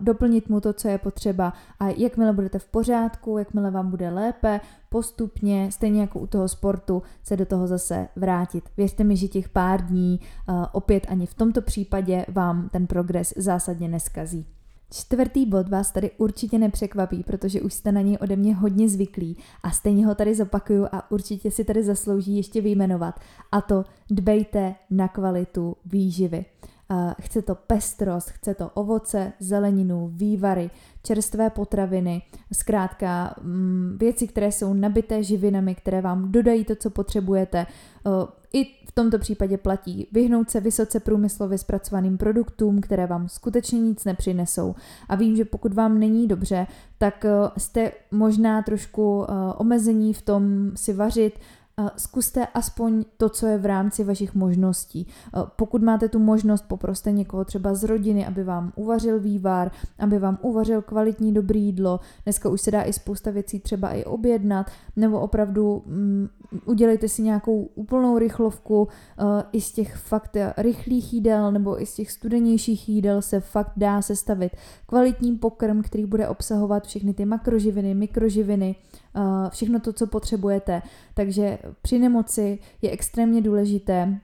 doplnit 0.00 0.48
mu 0.48 0.60
to, 0.60 0.72
co 0.72 0.88
je 0.88 0.98
potřeba 0.98 1.52
a 1.80 1.88
jakmile 1.88 2.32
budete 2.32 2.58
v 2.58 2.68
pořádku, 2.68 3.38
jakmile 3.38 3.70
vám 3.70 3.90
bude 3.90 4.10
lépe, 4.10 4.60
postupně, 4.88 5.72
stejně 5.72 6.00
jako 6.00 6.18
u 6.18 6.26
toho 6.26 6.48
sportu, 6.48 7.02
se 7.22 7.36
do 7.36 7.46
toho 7.46 7.66
zase 7.66 8.08
vrátit. 8.16 8.64
Věřte 8.76 9.04
mi, 9.04 9.16
že 9.16 9.28
těch 9.28 9.48
pár 9.48 9.86
dní 9.86 10.20
opět 10.72 11.06
ani 11.08 11.26
v 11.26 11.34
tomto 11.34 11.62
případě 11.62 12.26
vám 12.28 12.68
ten 12.68 12.86
progres 12.86 13.34
zásadně 13.36 13.88
neskazí. 13.88 14.46
Čtvrtý 14.92 15.46
bod 15.46 15.68
vás 15.68 15.90
tady 15.90 16.10
určitě 16.18 16.58
nepřekvapí, 16.58 17.22
protože 17.22 17.60
už 17.60 17.74
jste 17.74 17.92
na 17.92 18.00
něj 18.00 18.18
ode 18.20 18.36
mě 18.36 18.54
hodně 18.54 18.88
zvyklí 18.88 19.36
a 19.62 19.70
stejně 19.70 20.06
ho 20.06 20.14
tady 20.14 20.34
zopakuju 20.34 20.86
a 20.92 21.10
určitě 21.10 21.50
si 21.50 21.64
tady 21.64 21.82
zaslouží 21.84 22.36
ještě 22.36 22.60
vyjmenovat. 22.60 23.20
A 23.52 23.60
to 23.60 23.84
dbejte 24.10 24.74
na 24.90 25.08
kvalitu 25.08 25.76
výživy. 25.86 26.44
Chce 27.20 27.42
to 27.42 27.54
pestrost, 27.54 28.30
chce 28.30 28.54
to 28.54 28.70
ovoce, 28.74 29.32
zeleninu, 29.40 30.10
vývary, 30.12 30.70
čerstvé 31.02 31.50
potraviny, 31.50 32.22
zkrátka 32.52 33.34
mm, 33.42 33.96
věci, 34.00 34.28
které 34.28 34.52
jsou 34.52 34.74
nabité 34.74 35.22
živinami, 35.22 35.74
které 35.74 36.00
vám 36.00 36.32
dodají 36.32 36.64
to, 36.64 36.76
co 36.76 36.90
potřebujete. 36.90 37.66
I 38.52 38.64
v 38.64 38.92
tomto 38.94 39.18
případě 39.18 39.58
platí 39.58 40.08
vyhnout 40.12 40.50
se 40.50 40.60
vysoce 40.60 41.00
průmyslově 41.00 41.58
zpracovaným 41.58 42.18
produktům, 42.18 42.80
které 42.80 43.06
vám 43.06 43.28
skutečně 43.28 43.80
nic 43.80 44.04
nepřinesou. 44.04 44.74
A 45.08 45.16
vím, 45.16 45.36
že 45.36 45.44
pokud 45.44 45.74
vám 45.74 45.98
není 45.98 46.28
dobře, 46.28 46.66
tak 46.98 47.26
jste 47.56 47.92
možná 48.10 48.62
trošku 48.62 49.26
omezení 49.56 50.14
v 50.14 50.22
tom 50.22 50.72
si 50.74 50.92
vařit 50.92 51.38
zkuste 51.96 52.46
aspoň 52.46 53.04
to, 53.16 53.28
co 53.28 53.46
je 53.46 53.58
v 53.58 53.66
rámci 53.66 54.04
vašich 54.04 54.34
možností. 54.34 55.06
Pokud 55.56 55.82
máte 55.82 56.08
tu 56.08 56.18
možnost, 56.18 56.64
poproste 56.68 57.12
někoho 57.12 57.44
třeba 57.44 57.74
z 57.74 57.84
rodiny, 57.84 58.26
aby 58.26 58.44
vám 58.44 58.72
uvařil 58.76 59.20
vývar, 59.20 59.70
aby 59.98 60.18
vám 60.18 60.38
uvařil 60.42 60.82
kvalitní 60.82 61.34
dobrý 61.34 61.62
jídlo. 61.62 62.00
Dneska 62.24 62.48
už 62.48 62.60
se 62.60 62.70
dá 62.70 62.82
i 62.82 62.92
spousta 62.92 63.30
věcí 63.30 63.60
třeba 63.60 63.90
i 63.90 64.04
objednat, 64.04 64.70
nebo 64.96 65.20
opravdu 65.20 65.82
um, 65.86 66.28
udělejte 66.64 67.08
si 67.08 67.22
nějakou 67.22 67.62
úplnou 67.74 68.18
rychlovku. 68.18 68.82
Uh, 68.82 68.88
I 69.52 69.60
z 69.60 69.72
těch 69.72 69.96
fakt 69.96 70.36
rychlých 70.56 71.12
jídel 71.12 71.52
nebo 71.52 71.82
i 71.82 71.86
z 71.86 71.94
těch 71.94 72.10
studenějších 72.10 72.88
jídel 72.88 73.22
se 73.22 73.40
fakt 73.40 73.72
dá 73.76 74.02
sestavit 74.02 74.52
kvalitní 74.86 75.36
pokrm, 75.36 75.82
který 75.82 76.06
bude 76.06 76.28
obsahovat 76.28 76.86
všechny 76.86 77.14
ty 77.14 77.24
makroživiny, 77.24 77.94
mikroživiny, 77.94 78.76
uh, 79.16 79.22
všechno 79.50 79.80
to, 79.80 79.92
co 79.92 80.06
potřebujete. 80.06 80.82
Takže 81.14 81.58
při 81.82 81.98
nemoci 81.98 82.58
je 82.82 82.90
extrémně 82.90 83.42
důležité 83.42 84.20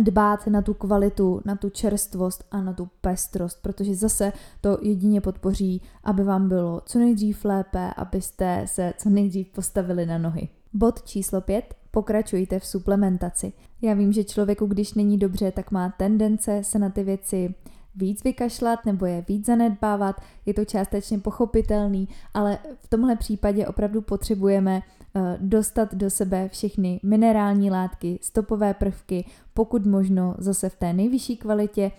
dbát 0.00 0.46
na 0.46 0.62
tu 0.62 0.74
kvalitu, 0.74 1.40
na 1.44 1.56
tu 1.56 1.70
čerstvost 1.70 2.44
a 2.50 2.62
na 2.62 2.72
tu 2.72 2.88
pestrost, 3.00 3.62
protože 3.62 3.94
zase 3.94 4.32
to 4.60 4.78
jedině 4.82 5.20
podpoří, 5.20 5.82
aby 6.04 6.24
vám 6.24 6.48
bylo 6.48 6.82
co 6.86 6.98
nejdřív 6.98 7.44
lépe, 7.44 7.90
abyste 7.96 8.62
se 8.66 8.92
co 8.98 9.10
nejdřív 9.10 9.48
postavili 9.48 10.06
na 10.06 10.18
nohy. 10.18 10.48
Bod 10.72 11.02
číslo 11.02 11.40
5. 11.40 11.74
Pokračujte 11.90 12.58
v 12.58 12.66
suplementaci. 12.66 13.52
Já 13.82 13.94
vím, 13.94 14.12
že 14.12 14.24
člověku, 14.24 14.66
když 14.66 14.94
není 14.94 15.18
dobře, 15.18 15.52
tak 15.52 15.70
má 15.70 15.94
tendence 15.98 16.64
se 16.64 16.78
na 16.78 16.90
ty 16.90 17.04
věci 17.04 17.54
víc 17.94 18.24
vykašlat 18.24 18.86
nebo 18.86 19.06
je 19.06 19.24
víc 19.28 19.46
zanedbávat, 19.46 20.20
je 20.46 20.54
to 20.54 20.64
částečně 20.64 21.18
pochopitelný, 21.18 22.08
ale 22.34 22.58
v 22.78 22.88
tomhle 22.88 23.16
případě 23.16 23.66
opravdu 23.66 24.02
potřebujeme 24.02 24.80
eh, 25.14 25.38
dostat 25.40 25.94
do 25.94 26.10
sebe 26.10 26.48
všechny 26.48 27.00
minerální 27.02 27.70
látky, 27.70 28.18
stopové 28.22 28.74
prvky, 28.74 29.24
pokud 29.54 29.86
možno 29.86 30.34
zase 30.38 30.68
v 30.68 30.76
té 30.76 30.92
nejvyšší 30.92 31.36
kvalitě, 31.36 31.90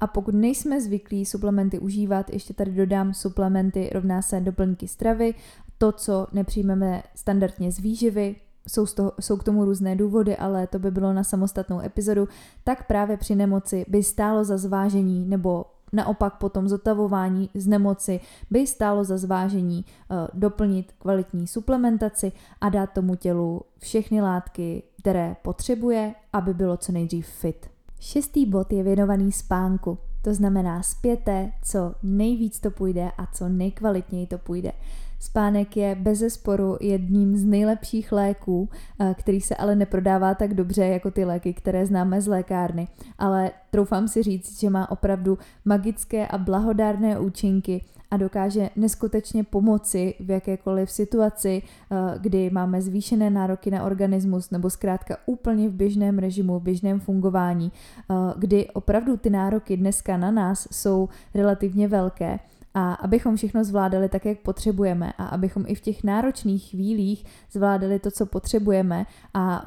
a 0.00 0.06
pokud 0.06 0.34
nejsme 0.34 0.80
zvyklí 0.80 1.26
suplementy 1.26 1.78
užívat, 1.78 2.30
ještě 2.30 2.54
tady 2.54 2.70
dodám 2.70 3.14
suplementy 3.14 3.90
rovná 3.94 4.22
se 4.22 4.40
doplňky 4.40 4.88
stravy, 4.88 5.34
to, 5.78 5.92
co 5.92 6.26
nepřijmeme 6.32 7.02
standardně 7.14 7.72
z 7.72 7.78
výživy, 7.78 8.36
jsou, 8.68 8.86
z 8.86 8.94
toho, 8.94 9.12
jsou 9.20 9.36
k 9.36 9.44
tomu 9.44 9.64
různé 9.64 9.96
důvody, 9.96 10.36
ale 10.36 10.66
to 10.66 10.78
by 10.78 10.90
bylo 10.90 11.12
na 11.12 11.24
samostatnou 11.24 11.80
epizodu, 11.80 12.28
tak 12.64 12.86
právě 12.86 13.16
při 13.16 13.34
nemoci 13.34 13.86
by 13.88 14.02
stálo 14.02 14.44
za 14.44 14.56
zvážení 14.56 15.26
nebo 15.26 15.64
naopak 15.92 16.38
potom 16.38 16.68
zotavování 16.68 17.50
z 17.54 17.66
nemoci 17.66 18.20
by 18.50 18.66
stálo 18.66 19.04
za 19.04 19.18
zvážení 19.18 19.84
uh, 19.84 20.16
doplnit 20.34 20.92
kvalitní 20.98 21.46
suplementaci 21.46 22.32
a 22.60 22.68
dát 22.68 22.92
tomu 22.92 23.14
tělu 23.14 23.60
všechny 23.78 24.22
látky, 24.22 24.82
které 25.00 25.36
potřebuje, 25.42 26.14
aby 26.32 26.54
bylo 26.54 26.76
co 26.76 26.92
nejdřív 26.92 27.26
fit. 27.26 27.70
Šestý 28.00 28.46
bod 28.46 28.72
je 28.72 28.82
věnovaný 28.82 29.32
spánku. 29.32 29.98
To 30.22 30.34
znamená 30.34 30.82
spěte, 30.82 31.52
co 31.64 31.94
nejvíc 32.02 32.60
to 32.60 32.70
půjde 32.70 33.10
a 33.18 33.26
co 33.26 33.48
nejkvalitněji 33.48 34.26
to 34.26 34.38
půjde. 34.38 34.72
Spánek 35.18 35.76
je 35.76 35.94
bez 35.94 36.34
sporu 36.34 36.76
jedním 36.80 37.36
z 37.36 37.44
nejlepších 37.44 38.12
léků, 38.12 38.68
eh, 39.00 39.14
který 39.18 39.40
se 39.40 39.56
ale 39.56 39.76
neprodává 39.76 40.34
tak 40.34 40.54
dobře 40.54 40.86
jako 40.86 41.10
ty 41.10 41.24
léky, 41.24 41.54
které 41.54 41.86
známe 41.86 42.20
z 42.20 42.26
lékárny. 42.26 42.88
Ale 43.18 43.50
troufám 43.70 44.08
si 44.08 44.22
říct, 44.22 44.60
že 44.60 44.70
má 44.70 44.90
opravdu 44.90 45.38
magické 45.64 46.26
a 46.26 46.38
blahodárné 46.38 47.18
účinky 47.18 47.80
a 48.10 48.16
dokáže 48.16 48.70
neskutečně 48.76 49.44
pomoci 49.44 50.14
v 50.20 50.30
jakékoliv 50.30 50.90
situaci, 50.90 51.62
eh, 51.62 51.96
kdy 52.18 52.50
máme 52.50 52.82
zvýšené 52.82 53.30
nároky 53.30 53.70
na 53.70 53.84
organismus 53.84 54.50
nebo 54.50 54.70
zkrátka 54.70 55.16
úplně 55.26 55.68
v 55.68 55.72
běžném 55.72 56.18
režimu, 56.18 56.58
v 56.58 56.62
běžném 56.62 57.00
fungování, 57.00 57.72
eh, 57.72 58.14
kdy 58.36 58.66
opravdu 58.70 59.16
ty 59.16 59.30
nároky 59.30 59.76
dneska 59.76 60.16
na 60.16 60.30
nás 60.30 60.68
jsou 60.70 61.08
relativně 61.34 61.88
velké 61.88 62.38
a 62.76 62.94
abychom 62.94 63.36
všechno 63.36 63.64
zvládali 63.64 64.08
tak, 64.08 64.24
jak 64.24 64.38
potřebujeme 64.38 65.12
a 65.18 65.26
abychom 65.26 65.64
i 65.66 65.74
v 65.74 65.80
těch 65.80 66.04
náročných 66.04 66.70
chvílích 66.70 67.24
zvládali 67.52 67.98
to, 67.98 68.10
co 68.10 68.26
potřebujeme 68.26 69.06
a 69.34 69.66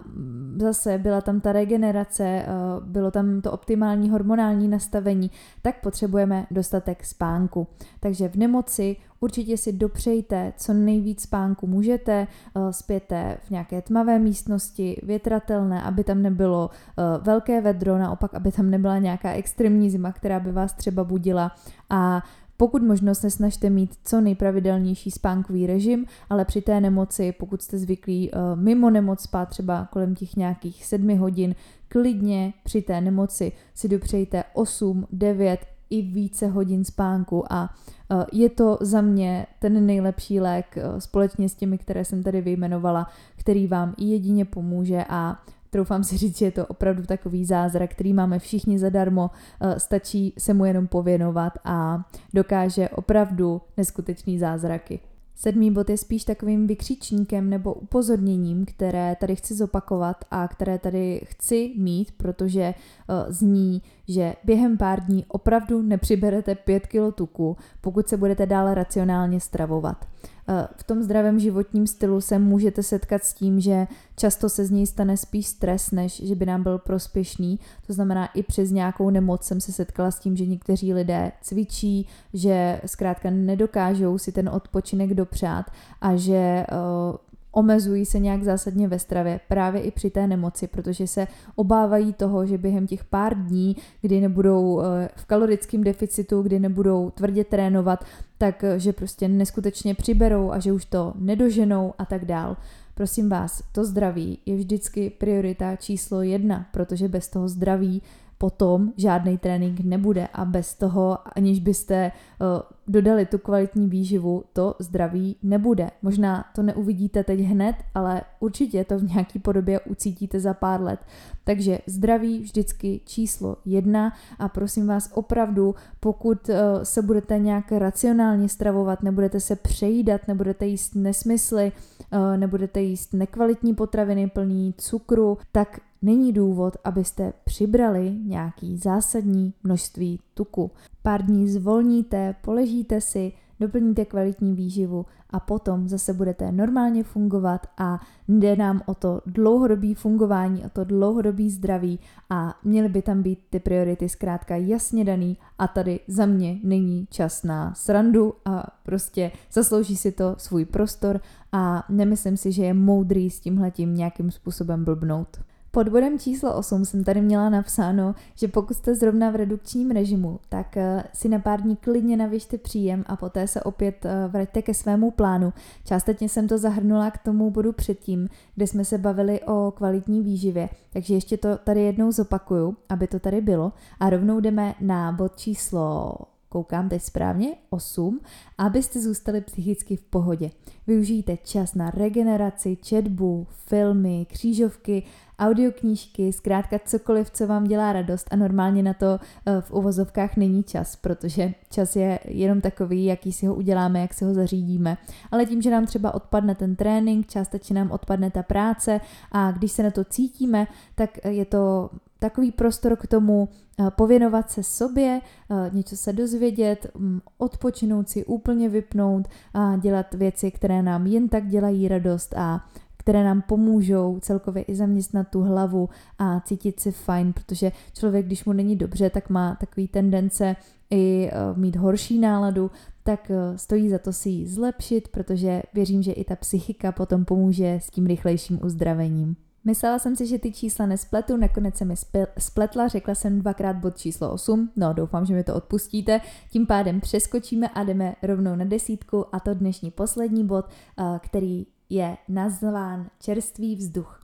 zase 0.58 0.98
byla 0.98 1.22
tam 1.22 1.42
ta 1.42 1.52
regenerace, 1.52 2.24
eh, 2.24 2.46
bylo 2.82 3.12
tam 3.12 3.42
to 3.42 3.52
optimální 3.52 4.10
hormonální 4.10 4.68
nastavení, 4.68 5.32
tak 5.62 5.82
potřebujeme 5.82 6.46
dostatek 6.52 7.06
spánku. 7.06 7.68
Takže 8.00 8.28
v 8.28 8.36
nemoci 8.36 8.96
určitě 9.20 9.58
si 9.58 9.74
dopřejte 9.74 10.54
co 10.58 10.74
nejvíc 10.74 11.22
spánku 11.22 11.68
můžete, 11.68 12.28
eh, 12.56 12.74
spěte 12.74 13.38
v 13.44 13.50
nějaké 13.50 13.82
tmavé 13.82 14.20
místnosti, 14.20 15.02
větratelné, 15.04 15.82
aby 15.84 16.04
tam 16.04 16.22
nebylo 16.22 16.70
eh, 16.70 17.04
velké 17.22 17.62
vedro, 17.62 17.98
naopak, 17.98 18.34
aby 18.34 18.52
tam 18.52 18.70
nebyla 18.70 18.98
nějaká 18.98 19.32
extrémní 19.32 19.90
zima, 19.90 20.12
která 20.12 20.40
by 20.40 20.52
vás 20.52 20.74
třeba 20.74 21.04
budila 21.04 21.52
a 21.90 22.24
pokud 22.60 22.84
možno 22.84 23.16
se 23.16 23.30
snažte 23.30 23.70
mít 23.70 23.92
co 24.06 24.22
nejpravidelnější 24.22 25.12
spánkový 25.12 25.68
režim, 25.68 26.06
ale 26.30 26.46
při 26.46 26.62
té 26.62 26.82
nemoci, 26.82 27.32
pokud 27.32 27.62
jste 27.62 27.78
zvyklí 27.78 28.32
uh, 28.32 28.60
mimo 28.60 28.90
nemoc 28.90 29.22
spát 29.22 29.50
třeba 29.50 29.88
kolem 29.92 30.16
těch 30.16 30.36
nějakých 30.36 30.86
sedmi 30.86 31.16
hodin, 31.16 31.56
klidně 31.88 32.54
při 32.64 32.82
té 32.82 33.02
nemoci 33.02 33.52
si 33.74 33.88
dopřejte 33.88 34.44
8, 34.54 35.08
9 35.12 35.60
i 35.90 36.02
více 36.02 36.48
hodin 36.48 36.86
spánku. 36.86 37.54
A 37.54 37.70
uh, 38.12 38.24
je 38.34 38.50
to 38.50 38.78
za 38.82 39.02
mě 39.02 39.46
ten 39.60 39.86
nejlepší 39.86 40.40
lék 40.40 40.66
uh, 40.78 41.00
společně 41.00 41.50
s 41.50 41.56
těmi, 41.56 41.78
které 41.78 42.06
jsem 42.06 42.24
tady 42.24 42.42
vyjmenovala, 42.42 43.08
který 43.38 43.68
vám 43.68 43.96
jedině 43.98 44.46
pomůže 44.46 45.06
a 45.10 45.44
troufám 45.70 46.04
si 46.04 46.18
říct, 46.18 46.38
že 46.38 46.46
je 46.46 46.52
to 46.52 46.66
opravdu 46.66 47.04
takový 47.04 47.46
zázrak, 47.46 47.92
který 47.92 48.14
máme 48.14 48.40
všichni 48.40 48.80
zadarmo, 48.80 49.32
eh, 49.62 49.80
stačí 49.80 50.34
se 50.38 50.54
mu 50.54 50.66
jenom 50.66 50.88
pověnovat 50.88 51.54
a 51.64 52.06
dokáže 52.34 52.90
opravdu 52.90 53.62
neskutečný 53.78 54.40
zázraky. 54.40 55.00
Sedmý 55.42 55.72
bod 55.72 55.90
je 55.90 55.98
spíš 55.98 56.24
takovým 56.24 56.68
vykřičníkem 56.68 57.50
nebo 57.50 57.74
upozorněním, 57.74 58.66
které 58.66 59.16
tady 59.20 59.36
chci 59.36 59.56
zopakovat 59.56 60.26
a 60.32 60.48
které 60.48 60.80
tady 60.80 61.22
chci 61.26 61.74
mít, 61.78 62.12
protože 62.18 62.74
uh, 62.74 63.16
zní, 63.34 63.82
že 64.08 64.34
během 64.44 64.78
pár 64.78 65.04
dní 65.04 65.26
opravdu 65.28 65.82
nepřiberete 65.82 66.56
5 66.56 66.88
kg 66.88 67.16
tuku, 67.16 67.58
pokud 67.82 68.08
se 68.08 68.18
budete 68.18 68.46
dále 68.46 68.76
racionálně 68.76 69.40
stravovat. 69.40 70.06
Eh, 70.52 70.68
v 70.76 70.84
tom 70.84 71.04
zdravém 71.04 71.40
životním 71.40 71.88
stylu 71.88 72.22
se 72.22 72.40
můžete 72.40 72.84
setkat 72.84 73.24
s 73.24 73.34
tím, 73.34 73.60
že 73.60 73.88
často 74.16 74.50
se 74.50 74.66
z 74.66 74.72
něj 74.72 74.88
stane 74.88 75.18
spíš 75.18 75.48
stres, 75.48 75.92
než 75.92 76.22
že 76.26 76.36
by 76.36 76.46
nám 76.46 76.64
byl 76.64 76.78
prospěšný. 76.78 77.60
To 77.88 77.94
znamená, 77.94 78.26
i 78.26 78.44
přes 78.44 78.72
nějakou 78.72 79.10
nemoc 79.10 79.44
jsem 79.44 79.62
se 79.62 79.72
setkala 79.72 80.12
s 80.12 80.20
tím, 80.20 80.36
že 80.36 80.46
někteří 80.46 80.94
lidé 80.94 81.32
cvičí, 81.42 82.08
že 82.34 82.82
zkrátka 82.86 83.30
nedokážou 83.30 84.18
si 84.18 84.32
ten 84.32 84.50
odpočinek 84.50 85.14
dopřát 85.14 85.66
a 86.02 86.16
že 86.16 86.66
uh, 86.72 87.18
omezují 87.52 88.06
se 88.06 88.20
nějak 88.20 88.44
zásadně 88.44 88.88
ve 88.88 89.00
stravě 89.00 89.40
právě 89.48 89.82
i 89.82 89.92
při 89.92 90.10
té 90.10 90.28
nemoci, 90.28 90.68
protože 90.68 91.08
se 91.08 91.28
obávají 91.56 92.14
toho, 92.14 92.46
že 92.46 92.58
během 92.58 92.88
těch 92.88 93.04
pár 93.04 93.38
dní, 93.38 93.76
kdy 94.02 94.22
nebudou 94.22 94.82
eh, 94.82 95.10
v 95.16 95.26
kalorickém 95.26 95.84
deficitu, 95.84 96.42
kdy 96.42 96.60
nebudou 96.60 97.10
tvrdě 97.10 97.44
trénovat, 97.44 98.06
tak 98.40 98.64
eh, 98.64 98.80
že 98.80 98.94
prostě 98.94 99.28
neskutečně 99.28 99.96
přiberou 99.96 100.52
a 100.52 100.60
že 100.60 100.72
už 100.72 100.86
to 100.86 101.14
nedoženou 101.16 101.94
a 101.98 102.06
tak 102.06 102.26
dál. 102.26 102.58
Prosím 102.96 103.30
vás, 103.30 103.64
to 103.72 103.86
zdraví 103.86 104.40
je 104.46 104.56
vždycky 104.56 105.10
priorita 105.10 105.76
číslo 105.76 106.22
jedna, 106.22 106.66
protože 106.72 107.08
bez 107.08 107.28
toho 107.28 107.50
zdraví 107.50 108.02
potom 108.40 108.94
žádný 108.98 109.38
trénink 109.38 109.80
nebude 109.80 110.28
a 110.34 110.46
bez 110.46 110.74
toho, 110.74 111.18
aniž 111.36 111.60
byste 111.60 112.12
uh, 112.12 112.48
dodali 112.88 113.26
tu 113.26 113.38
kvalitní 113.38 113.88
výživu, 113.88 114.44
to 114.54 114.76
zdraví 114.80 115.36
nebude. 115.44 115.92
Možná 116.02 116.46
to 116.56 116.64
neuvidíte 116.64 117.24
teď 117.24 117.40
hned, 117.40 117.76
ale 117.96 118.22
určitě 118.40 118.84
to 118.84 119.00
v 119.00 119.04
nějaký 119.04 119.40
podobě 119.40 119.80
ucítíte 119.80 120.40
za 120.40 120.54
pár 120.54 120.82
let. 120.82 121.00
Takže 121.44 121.80
zdraví 121.86 122.40
vždycky 122.40 123.02
číslo 123.06 123.58
jedna 123.66 124.14
a 124.40 124.50
prosím 124.50 124.88
vás 124.88 125.12
opravdu, 125.14 125.76
pokud 126.00 126.50
uh, 126.50 126.56
se 126.84 127.02
budete 127.02 127.40
nějak 127.40 127.72
racionálně 127.72 128.50
stravovat, 128.50 129.04
nebudete 129.04 129.40
se 129.40 129.56
přejídat, 129.56 130.22
nebudete 130.28 130.66
jíst 130.66 130.96
nesmysly, 130.96 131.72
uh, 132.14 132.38
nebudete 132.38 132.82
jíst 132.82 133.14
nekvalitní 133.14 133.76
potraviny 133.76 134.30
plný 134.30 134.74
cukru, 134.78 135.38
tak 135.52 135.80
není 136.02 136.34
důvod, 136.34 136.78
abyste 136.84 137.34
přibrali 137.44 138.16
nějaký 138.26 138.78
zásadní 138.78 139.54
množství 139.64 140.20
tuku. 140.34 140.72
Pár 141.04 141.26
dní 141.26 141.50
zvolníte, 141.50 142.36
poležíte 142.42 143.02
si, 143.02 143.32
doplníte 143.60 144.06
kvalitní 144.06 144.54
výživu 144.54 145.06
a 145.30 145.40
potom 145.40 145.88
zase 145.88 146.14
budete 146.14 146.52
normálně 146.52 147.04
fungovat 147.04 147.68
a 147.78 148.00
jde 148.28 148.56
nám 148.56 148.82
o 148.86 148.94
to 148.94 149.22
dlouhodobý 149.26 149.94
fungování, 149.94 150.66
o 150.66 150.70
to 150.70 150.84
dlouhodobý 150.84 151.50
zdraví 151.50 152.00
a 152.30 152.60
měly 152.64 152.90
by 152.90 153.02
tam 153.02 153.22
být 153.22 153.40
ty 153.50 153.60
priority 153.60 154.10
zkrátka 154.10 154.56
jasně 154.56 155.06
daný 155.06 155.38
a 155.60 155.68
tady 155.68 156.00
za 156.08 156.26
mě 156.26 156.60
není 156.64 157.08
čas 157.10 157.44
na 157.44 157.74
srandu 157.74 158.34
a 158.46 158.64
prostě 158.84 159.32
zaslouží 159.52 159.98
si 159.98 160.12
to 160.12 160.36
svůj 160.38 160.66
prostor 160.66 161.22
a 161.52 161.86
nemyslím 161.90 162.38
si, 162.38 162.52
že 162.52 162.64
je 162.64 162.74
moudrý 162.74 163.30
s 163.30 163.40
tímhletím 163.40 163.96
nějakým 163.96 164.32
způsobem 164.32 164.86
blbnout. 164.86 165.49
Pod 165.72 165.90
bodem 165.90 166.20
číslo 166.20 166.56
8 166.56 166.86
jsem 166.86 167.04
tady 167.04 167.22
měla 167.22 167.50
napsáno, 167.50 168.16
že 168.36 168.48
pokud 168.48 168.74
jste 168.74 168.96
zrovna 168.96 169.30
v 169.30 169.36
redukčním 169.36 169.92
režimu, 169.92 170.40
tak 170.50 170.78
eh, 170.78 171.04
si 171.14 171.30
na 171.30 171.40
pár 171.40 171.62
dní 171.62 171.76
klidně 171.76 172.18
navěžte 172.18 172.58
příjem 172.58 173.04
a 173.08 173.16
poté 173.16 173.48
se 173.48 173.64
opět 173.64 174.06
eh, 174.06 174.28
vraťte 174.28 174.62
ke 174.62 174.74
svému 174.74 175.12
plánu. 175.12 175.54
Částečně 175.86 176.30
jsem 176.30 176.48
to 176.48 176.58
zahrnula 176.58 177.12
k 177.12 177.18
tomu 177.18 177.52
bodu 177.52 177.74
předtím, 177.74 178.30
kde 178.56 178.68
jsme 178.68 178.86
se 178.86 178.98
bavili 178.98 179.42
o 179.42 179.72
kvalitní 179.72 180.22
výživě, 180.22 180.70
takže 180.94 181.14
ještě 181.14 181.38
to 181.38 181.58
tady 181.58 181.82
jednou 181.82 182.12
zopakuju, 182.12 182.78
aby 182.90 183.08
to 183.08 183.20
tady 183.20 183.42
bylo 183.42 183.74
a 184.00 184.10
rovnou 184.10 184.40
jdeme 184.40 184.76
na 184.82 185.12
bod 185.12 185.36
číslo 185.36 186.16
koukám 186.50 186.90
teď 186.90 187.02
správně, 187.02 187.56
8, 187.70 188.20
abyste 188.58 189.02
zůstali 189.02 189.42
psychicky 189.42 189.96
v 189.96 190.04
pohodě. 190.04 190.52
Využijte 190.88 191.38
čas 191.38 191.76
na 191.76 191.92
regeneraci, 191.92 192.78
četbu, 192.82 193.48
filmy, 193.50 194.26
křížovky 194.30 195.04
audioknížky, 195.40 196.34
zkrátka 196.34 196.80
cokoliv, 196.86 197.32
co 197.32 197.48
vám 197.48 197.64
dělá 197.64 197.94
radost 197.94 198.28
a 198.32 198.36
normálně 198.36 198.84
na 198.84 198.94
to 198.94 199.20
eh, 199.46 199.62
v 199.62 199.72
uvozovkách 199.72 200.38
není 200.38 200.64
čas, 200.64 200.96
protože 200.96 201.54
čas 201.72 201.96
je 201.96 202.20
jenom 202.26 202.62
takový, 202.62 203.06
jaký 203.06 203.32
si 203.32 203.46
ho 203.46 203.56
uděláme, 203.56 204.02
jak 204.02 204.14
si 204.14 204.26
ho 204.26 204.34
zařídíme. 204.34 204.98
Ale 205.32 205.46
tím, 205.46 205.62
že 205.62 205.72
nám 205.72 205.86
třeba 205.86 206.14
odpadne 206.14 206.56
ten 206.56 206.76
trénink, 206.76 207.28
částečně 207.28 207.76
nám 207.76 207.92
odpadne 207.92 208.32
ta 208.32 208.44
práce 208.44 209.02
a 209.32 209.52
když 209.52 209.72
se 209.72 209.84
na 209.84 209.92
to 209.92 210.04
cítíme, 210.04 210.68
tak 210.96 211.26
je 211.26 211.46
to 211.46 211.90
takový 212.20 212.52
prostor 212.52 212.96
k 212.96 213.08
tomu 213.08 213.50
eh, 213.80 213.92
pověnovat 213.92 214.52
se 214.52 214.64
sobě, 214.64 215.22
eh, 215.52 215.70
něco 215.74 215.98
se 215.98 216.14
dozvědět, 216.14 216.92
mm, 216.98 217.22
odpočinout 217.38 218.10
si, 218.10 218.26
úplně 218.26 218.70
vypnout 218.70 219.28
a 219.54 219.78
dělat 219.78 220.14
věci, 220.14 220.52
které 220.52 220.82
nám 220.82 221.08
jen 221.08 221.30
tak 221.30 221.48
dělají 221.48 221.88
radost 221.88 222.34
a 222.38 222.66
které 222.98 223.24
nám 223.24 223.42
pomůžou 223.42 224.20
celkově 224.20 224.64
i 224.64 224.76
zaměstnat 224.76 225.28
tu 225.28 225.42
hlavu 225.42 225.90
a 226.20 226.40
cítit 226.40 226.80
si 226.80 226.92
fajn, 226.92 227.34
protože 227.34 227.72
člověk, 227.94 228.26
když 228.26 228.46
mu 228.46 228.54
není 228.54 228.76
dobře, 228.76 229.10
tak 229.10 229.30
má 229.30 229.56
takový 229.56 229.88
tendence 229.88 230.56
i 230.90 231.30
eh, 231.32 231.34
mít 231.56 231.76
horší 231.76 232.20
náladu, 232.20 232.72
tak 233.04 233.32
stojí 233.56 233.90
za 233.90 234.00
to 234.00 234.14
si 234.14 234.30
ji 234.30 234.48
zlepšit, 234.48 235.08
protože 235.08 235.62
věřím, 235.74 236.04
že 236.04 236.12
i 236.12 236.24
ta 236.24 236.36
psychika 236.36 236.92
potom 236.92 237.26
pomůže 237.26 237.80
s 237.82 237.90
tím 237.90 238.06
rychlejším 238.06 238.60
uzdravením. 238.64 239.36
Myslela 239.70 240.00
jsem 240.00 240.16
si, 240.16 240.28
že 240.28 240.40
ty 240.40 240.52
čísla 240.52 240.86
nespletu, 240.86 241.38
nakonec 241.38 241.78
se 241.78 241.86
mi 241.86 241.96
spletla, 242.38 242.88
řekla 242.88 243.16
jsem 243.16 243.40
dvakrát 243.40 243.76
bod 243.76 243.98
číslo 243.98 244.32
8, 244.32 244.72
no 244.76 244.94
doufám, 244.94 245.26
že 245.26 245.34
mi 245.34 245.44
to 245.44 245.56
odpustíte, 245.56 246.22
tím 246.52 246.66
pádem 246.66 247.02
přeskočíme 247.02 247.70
a 247.70 247.84
jdeme 247.84 248.16
rovnou 248.24 248.56
na 248.56 248.66
desítku 248.66 249.36
a 249.36 249.40
to 249.40 249.54
dnešní 249.54 249.92
poslední 249.92 250.48
bod, 250.48 250.66
eh, 250.66 251.20
který 251.20 251.68
je 251.90 252.18
nazván 252.28 253.10
čerstvý 253.20 253.76
vzduch. 253.76 254.19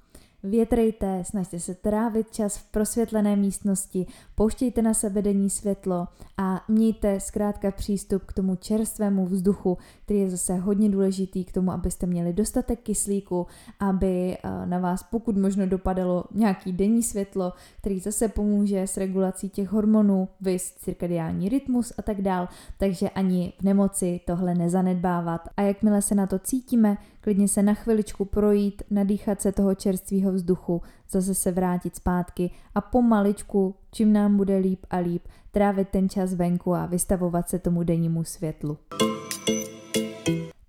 Větrejte, 0.45 1.23
snažte 1.23 1.59
se 1.59 1.75
trávit 1.75 2.31
čas 2.31 2.57
v 2.57 2.71
prosvětlené 2.71 3.35
místnosti, 3.35 4.05
pouštějte 4.35 4.81
na 4.81 4.93
sebe 4.93 5.21
denní 5.21 5.49
světlo 5.49 6.07
a 6.37 6.63
mějte 6.67 7.19
zkrátka 7.19 7.71
přístup 7.71 8.23
k 8.25 8.33
tomu 8.33 8.55
čerstvému 8.55 9.25
vzduchu, 9.25 9.77
který 10.03 10.19
je 10.19 10.29
zase 10.29 10.55
hodně 10.55 10.89
důležitý 10.89 11.43
k 11.43 11.51
tomu, 11.51 11.71
abyste 11.71 12.05
měli 12.05 12.33
dostatek 12.33 12.79
kyslíku, 12.79 13.47
aby 13.79 14.37
eh, 14.37 14.65
na 14.65 14.79
vás 14.79 15.03
pokud 15.03 15.37
možno 15.37 15.67
dopadalo 15.67 16.23
nějaký 16.33 16.73
denní 16.73 17.03
světlo, 17.03 17.53
který 17.77 17.99
zase 17.99 18.27
pomůže 18.27 18.81
s 18.81 18.97
regulací 18.97 19.49
těch 19.49 19.69
hormonů, 19.69 20.27
vys 20.41 20.71
cirkadiální 20.71 21.49
rytmus 21.49 21.93
a 21.97 22.01
tak 22.01 22.21
dál, 22.21 22.47
takže 22.77 23.09
ani 23.09 23.53
v 23.59 23.63
nemoci 23.63 24.19
tohle 24.25 24.55
nezanedbávat. 24.55 25.41
A 25.57 25.61
jakmile 25.61 26.01
se 26.01 26.15
na 26.15 26.27
to 26.27 26.39
cítíme, 26.39 26.97
klidně 27.25 27.47
se 27.47 27.63
na 27.63 27.73
chviličku 27.73 28.25
projít, 28.25 28.83
nadýchat 28.89 29.41
se 29.41 29.51
toho 29.51 29.75
čerstvého 29.75 30.31
vzduchu, 30.31 30.81
zase 31.09 31.35
se 31.35 31.51
vrátit 31.51 31.95
zpátky 31.95 32.51
a 32.75 32.81
pomaličku, 32.81 33.75
čím 33.91 34.13
nám 34.13 34.37
bude 34.37 34.57
líp 34.57 34.79
a 34.89 34.97
líp, 34.97 35.27
trávit 35.51 35.89
ten 35.89 36.09
čas 36.09 36.33
venku 36.33 36.75
a 36.75 36.85
vystavovat 36.85 37.49
se 37.49 37.59
tomu 37.59 37.83
dennímu 37.83 38.23
světlu. 38.23 38.77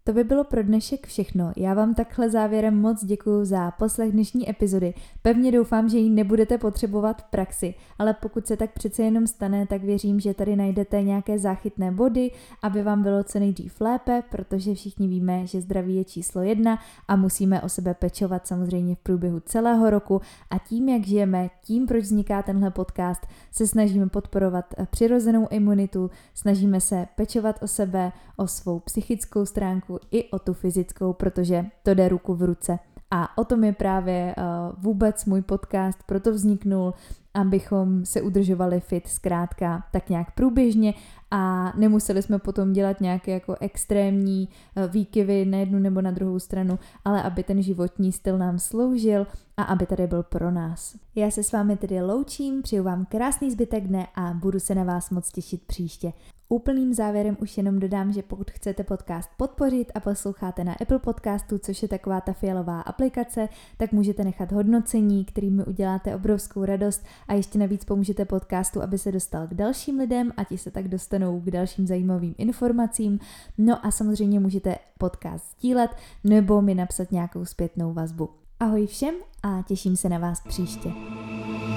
To 0.07 0.13
by 0.13 0.25
bylo 0.25 0.45
pro 0.45 0.63
dnešek 0.63 1.07
všechno. 1.07 1.53
Já 1.57 1.75
vám 1.75 1.95
takhle 1.95 2.31
závěrem 2.31 2.81
moc 2.81 3.05
děkuji 3.05 3.45
za 3.45 3.71
poslech 3.71 4.13
dnešní 4.13 4.51
epizody. 4.51 4.95
Pevně 5.23 5.53
doufám, 5.53 5.89
že 5.89 5.99
ji 5.99 6.11
nebudete 6.11 6.59
potřebovat 6.59 7.23
v 7.23 7.31
praxi, 7.31 7.75
ale 7.99 8.15
pokud 8.15 8.47
se 8.47 8.57
tak 8.57 8.73
přece 8.73 9.03
jenom 9.03 9.27
stane, 9.27 9.67
tak 9.67 9.83
věřím, 9.83 10.21
že 10.21 10.35
tady 10.35 10.57
najdete 10.57 11.03
nějaké 11.03 11.39
záchytné 11.39 11.93
body, 11.93 12.31
aby 12.63 12.83
vám 12.83 13.03
bylo 13.03 13.25
co 13.25 13.39
nejdřív 13.39 13.81
lépe, 13.81 14.23
protože 14.31 14.75
všichni 14.75 15.09
víme, 15.09 15.47
že 15.47 15.61
zdraví 15.61 15.97
je 15.97 16.05
číslo 16.05 16.43
jedna 16.43 16.79
a 17.09 17.17
musíme 17.17 17.63
o 17.63 17.69
sebe 17.69 17.95
pečovat 17.95 18.47
samozřejmě 18.47 18.95
v 18.95 18.99
průběhu 18.99 19.41
celého 19.41 19.91
roku 19.91 20.21
a 20.51 20.59
tím, 20.59 20.89
jak 20.89 21.07
žijeme, 21.07 21.51
tím, 21.63 21.87
proč 21.87 22.03
vzniká 22.03 22.43
tenhle 22.43 22.71
podcast, 22.71 23.27
se 23.53 23.67
snažíme 23.67 24.09
podporovat 24.09 24.65
přirozenou 24.91 25.49
imunitu, 25.51 26.11
snažíme 26.35 26.81
se 26.81 27.07
pečovat 27.17 27.63
o 27.63 27.69
sebe, 27.69 28.13
o 28.37 28.47
svou 28.47 28.81
psychickou 28.81 29.47
stránku 29.47 29.96
i 30.11 30.31
o 30.31 30.39
tu 30.39 30.53
fyzickou, 30.53 31.13
protože 31.13 31.65
to 31.83 31.95
jde 31.95 32.09
ruku 32.09 32.35
v 32.35 32.43
ruce. 32.43 32.79
A 33.11 33.39
o 33.39 33.45
tom 33.45 33.65
je 33.65 33.73
právě 33.73 34.35
uh, 34.39 34.45
vůbec 34.83 35.25
můj 35.25 35.43
podcast, 35.43 35.99
proto 36.07 36.33
vzniknul, 36.33 36.95
abychom 37.35 38.05
se 38.05 38.23
udržovali 38.23 38.81
fit 38.81 39.09
zkrátka 39.09 39.85
tak 39.93 40.11
nějak 40.11 40.35
průběžně 40.35 40.95
a 41.31 41.73
nemuseli 41.77 42.23
jsme 42.23 42.39
potom 42.39 42.73
dělat 42.73 43.01
nějaké 43.01 43.33
jako 43.33 43.57
extrémní 43.61 44.49
uh, 44.77 44.91
výkyvy 44.91 45.45
na 45.45 45.59
jednu 45.59 45.79
nebo 45.79 46.01
na 46.01 46.11
druhou 46.11 46.39
stranu, 46.39 46.79
ale 47.05 47.23
aby 47.23 47.43
ten 47.43 47.63
životní 47.63 48.13
styl 48.13 48.39
nám 48.39 48.59
sloužil 48.59 49.27
a 49.57 49.63
aby 49.63 49.87
tady 49.87 50.07
byl 50.07 50.23
pro 50.23 50.51
nás. 50.51 50.97
Já 51.15 51.31
se 51.31 51.43
s 51.43 51.53
vámi 51.53 51.77
tedy 51.77 52.03
loučím, 52.03 52.63
přeju 52.63 52.83
vám 52.83 53.07
krásný 53.07 53.51
zbytek 53.51 53.85
dne 53.85 54.07
a 54.15 54.33
budu 54.33 54.61
se 54.61 54.75
na 54.75 54.85
vás 54.85 55.11
moc 55.11 55.33
těšit 55.33 55.63
příště. 55.67 56.13
Úplným 56.49 56.95
závěrem 56.95 57.37
už 57.41 57.57
jenom 57.57 57.79
dodám, 57.79 58.13
že 58.13 58.23
pokud 58.23 58.51
chcete 58.51 58.85
podcast 58.85 59.31
podpořit 59.37 59.93
a 59.95 60.01
posloucháte 60.01 60.65
na 60.65 60.73
Apple 60.81 60.99
Podcastu, 60.99 61.59
což 61.59 61.83
je 61.83 61.89
taková 61.89 62.21
ta 62.21 62.33
fialová 62.33 62.81
aplikace, 62.81 63.49
tak 63.77 63.93
můžete 63.93 64.25
nechat 64.25 64.53
hodnocení, 64.53 65.25
kterými 65.25 65.65
uděláte 65.65 66.15
obrovskou 66.15 66.65
radost 66.65 67.05
a 67.29 67.35
ještě 67.35 67.59
navíc 67.59 67.85
pomůžete 67.85 68.25
podcastu, 68.25 68.83
aby 68.83 68.99
se 68.99 69.13
dostal 69.13 69.47
k 69.47 69.55
dalším 69.55 69.99
lidem 69.99 70.33
a 70.37 70.45
ti 70.45 70.59
se 70.59 70.71
tak 70.71 70.89
dostanou 70.89 71.41
k 71.41 71.51
dalším 71.51 71.87
zajímavým 71.87 72.35
informacím. 72.39 73.19
No 73.59 73.87
a 73.87 73.91
samozřejmě 73.91 74.41
můžete 74.41 74.77
podcast 74.99 75.45
sdílet 75.59 75.91
nebo 76.25 76.63
mi 76.63 76.75
napsat 76.75 77.13
nějakou 77.13 77.45
zpětnou 77.45 77.93
vazbu. 77.93 78.29
Ahoj 78.61 78.87
všem 78.87 79.15
a 79.43 79.63
těším 79.69 79.97
se 79.97 80.09
na 80.09 80.19
vás 80.19 80.41
příště. 80.41 80.93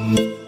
thank 0.10 0.20
you 0.20 0.39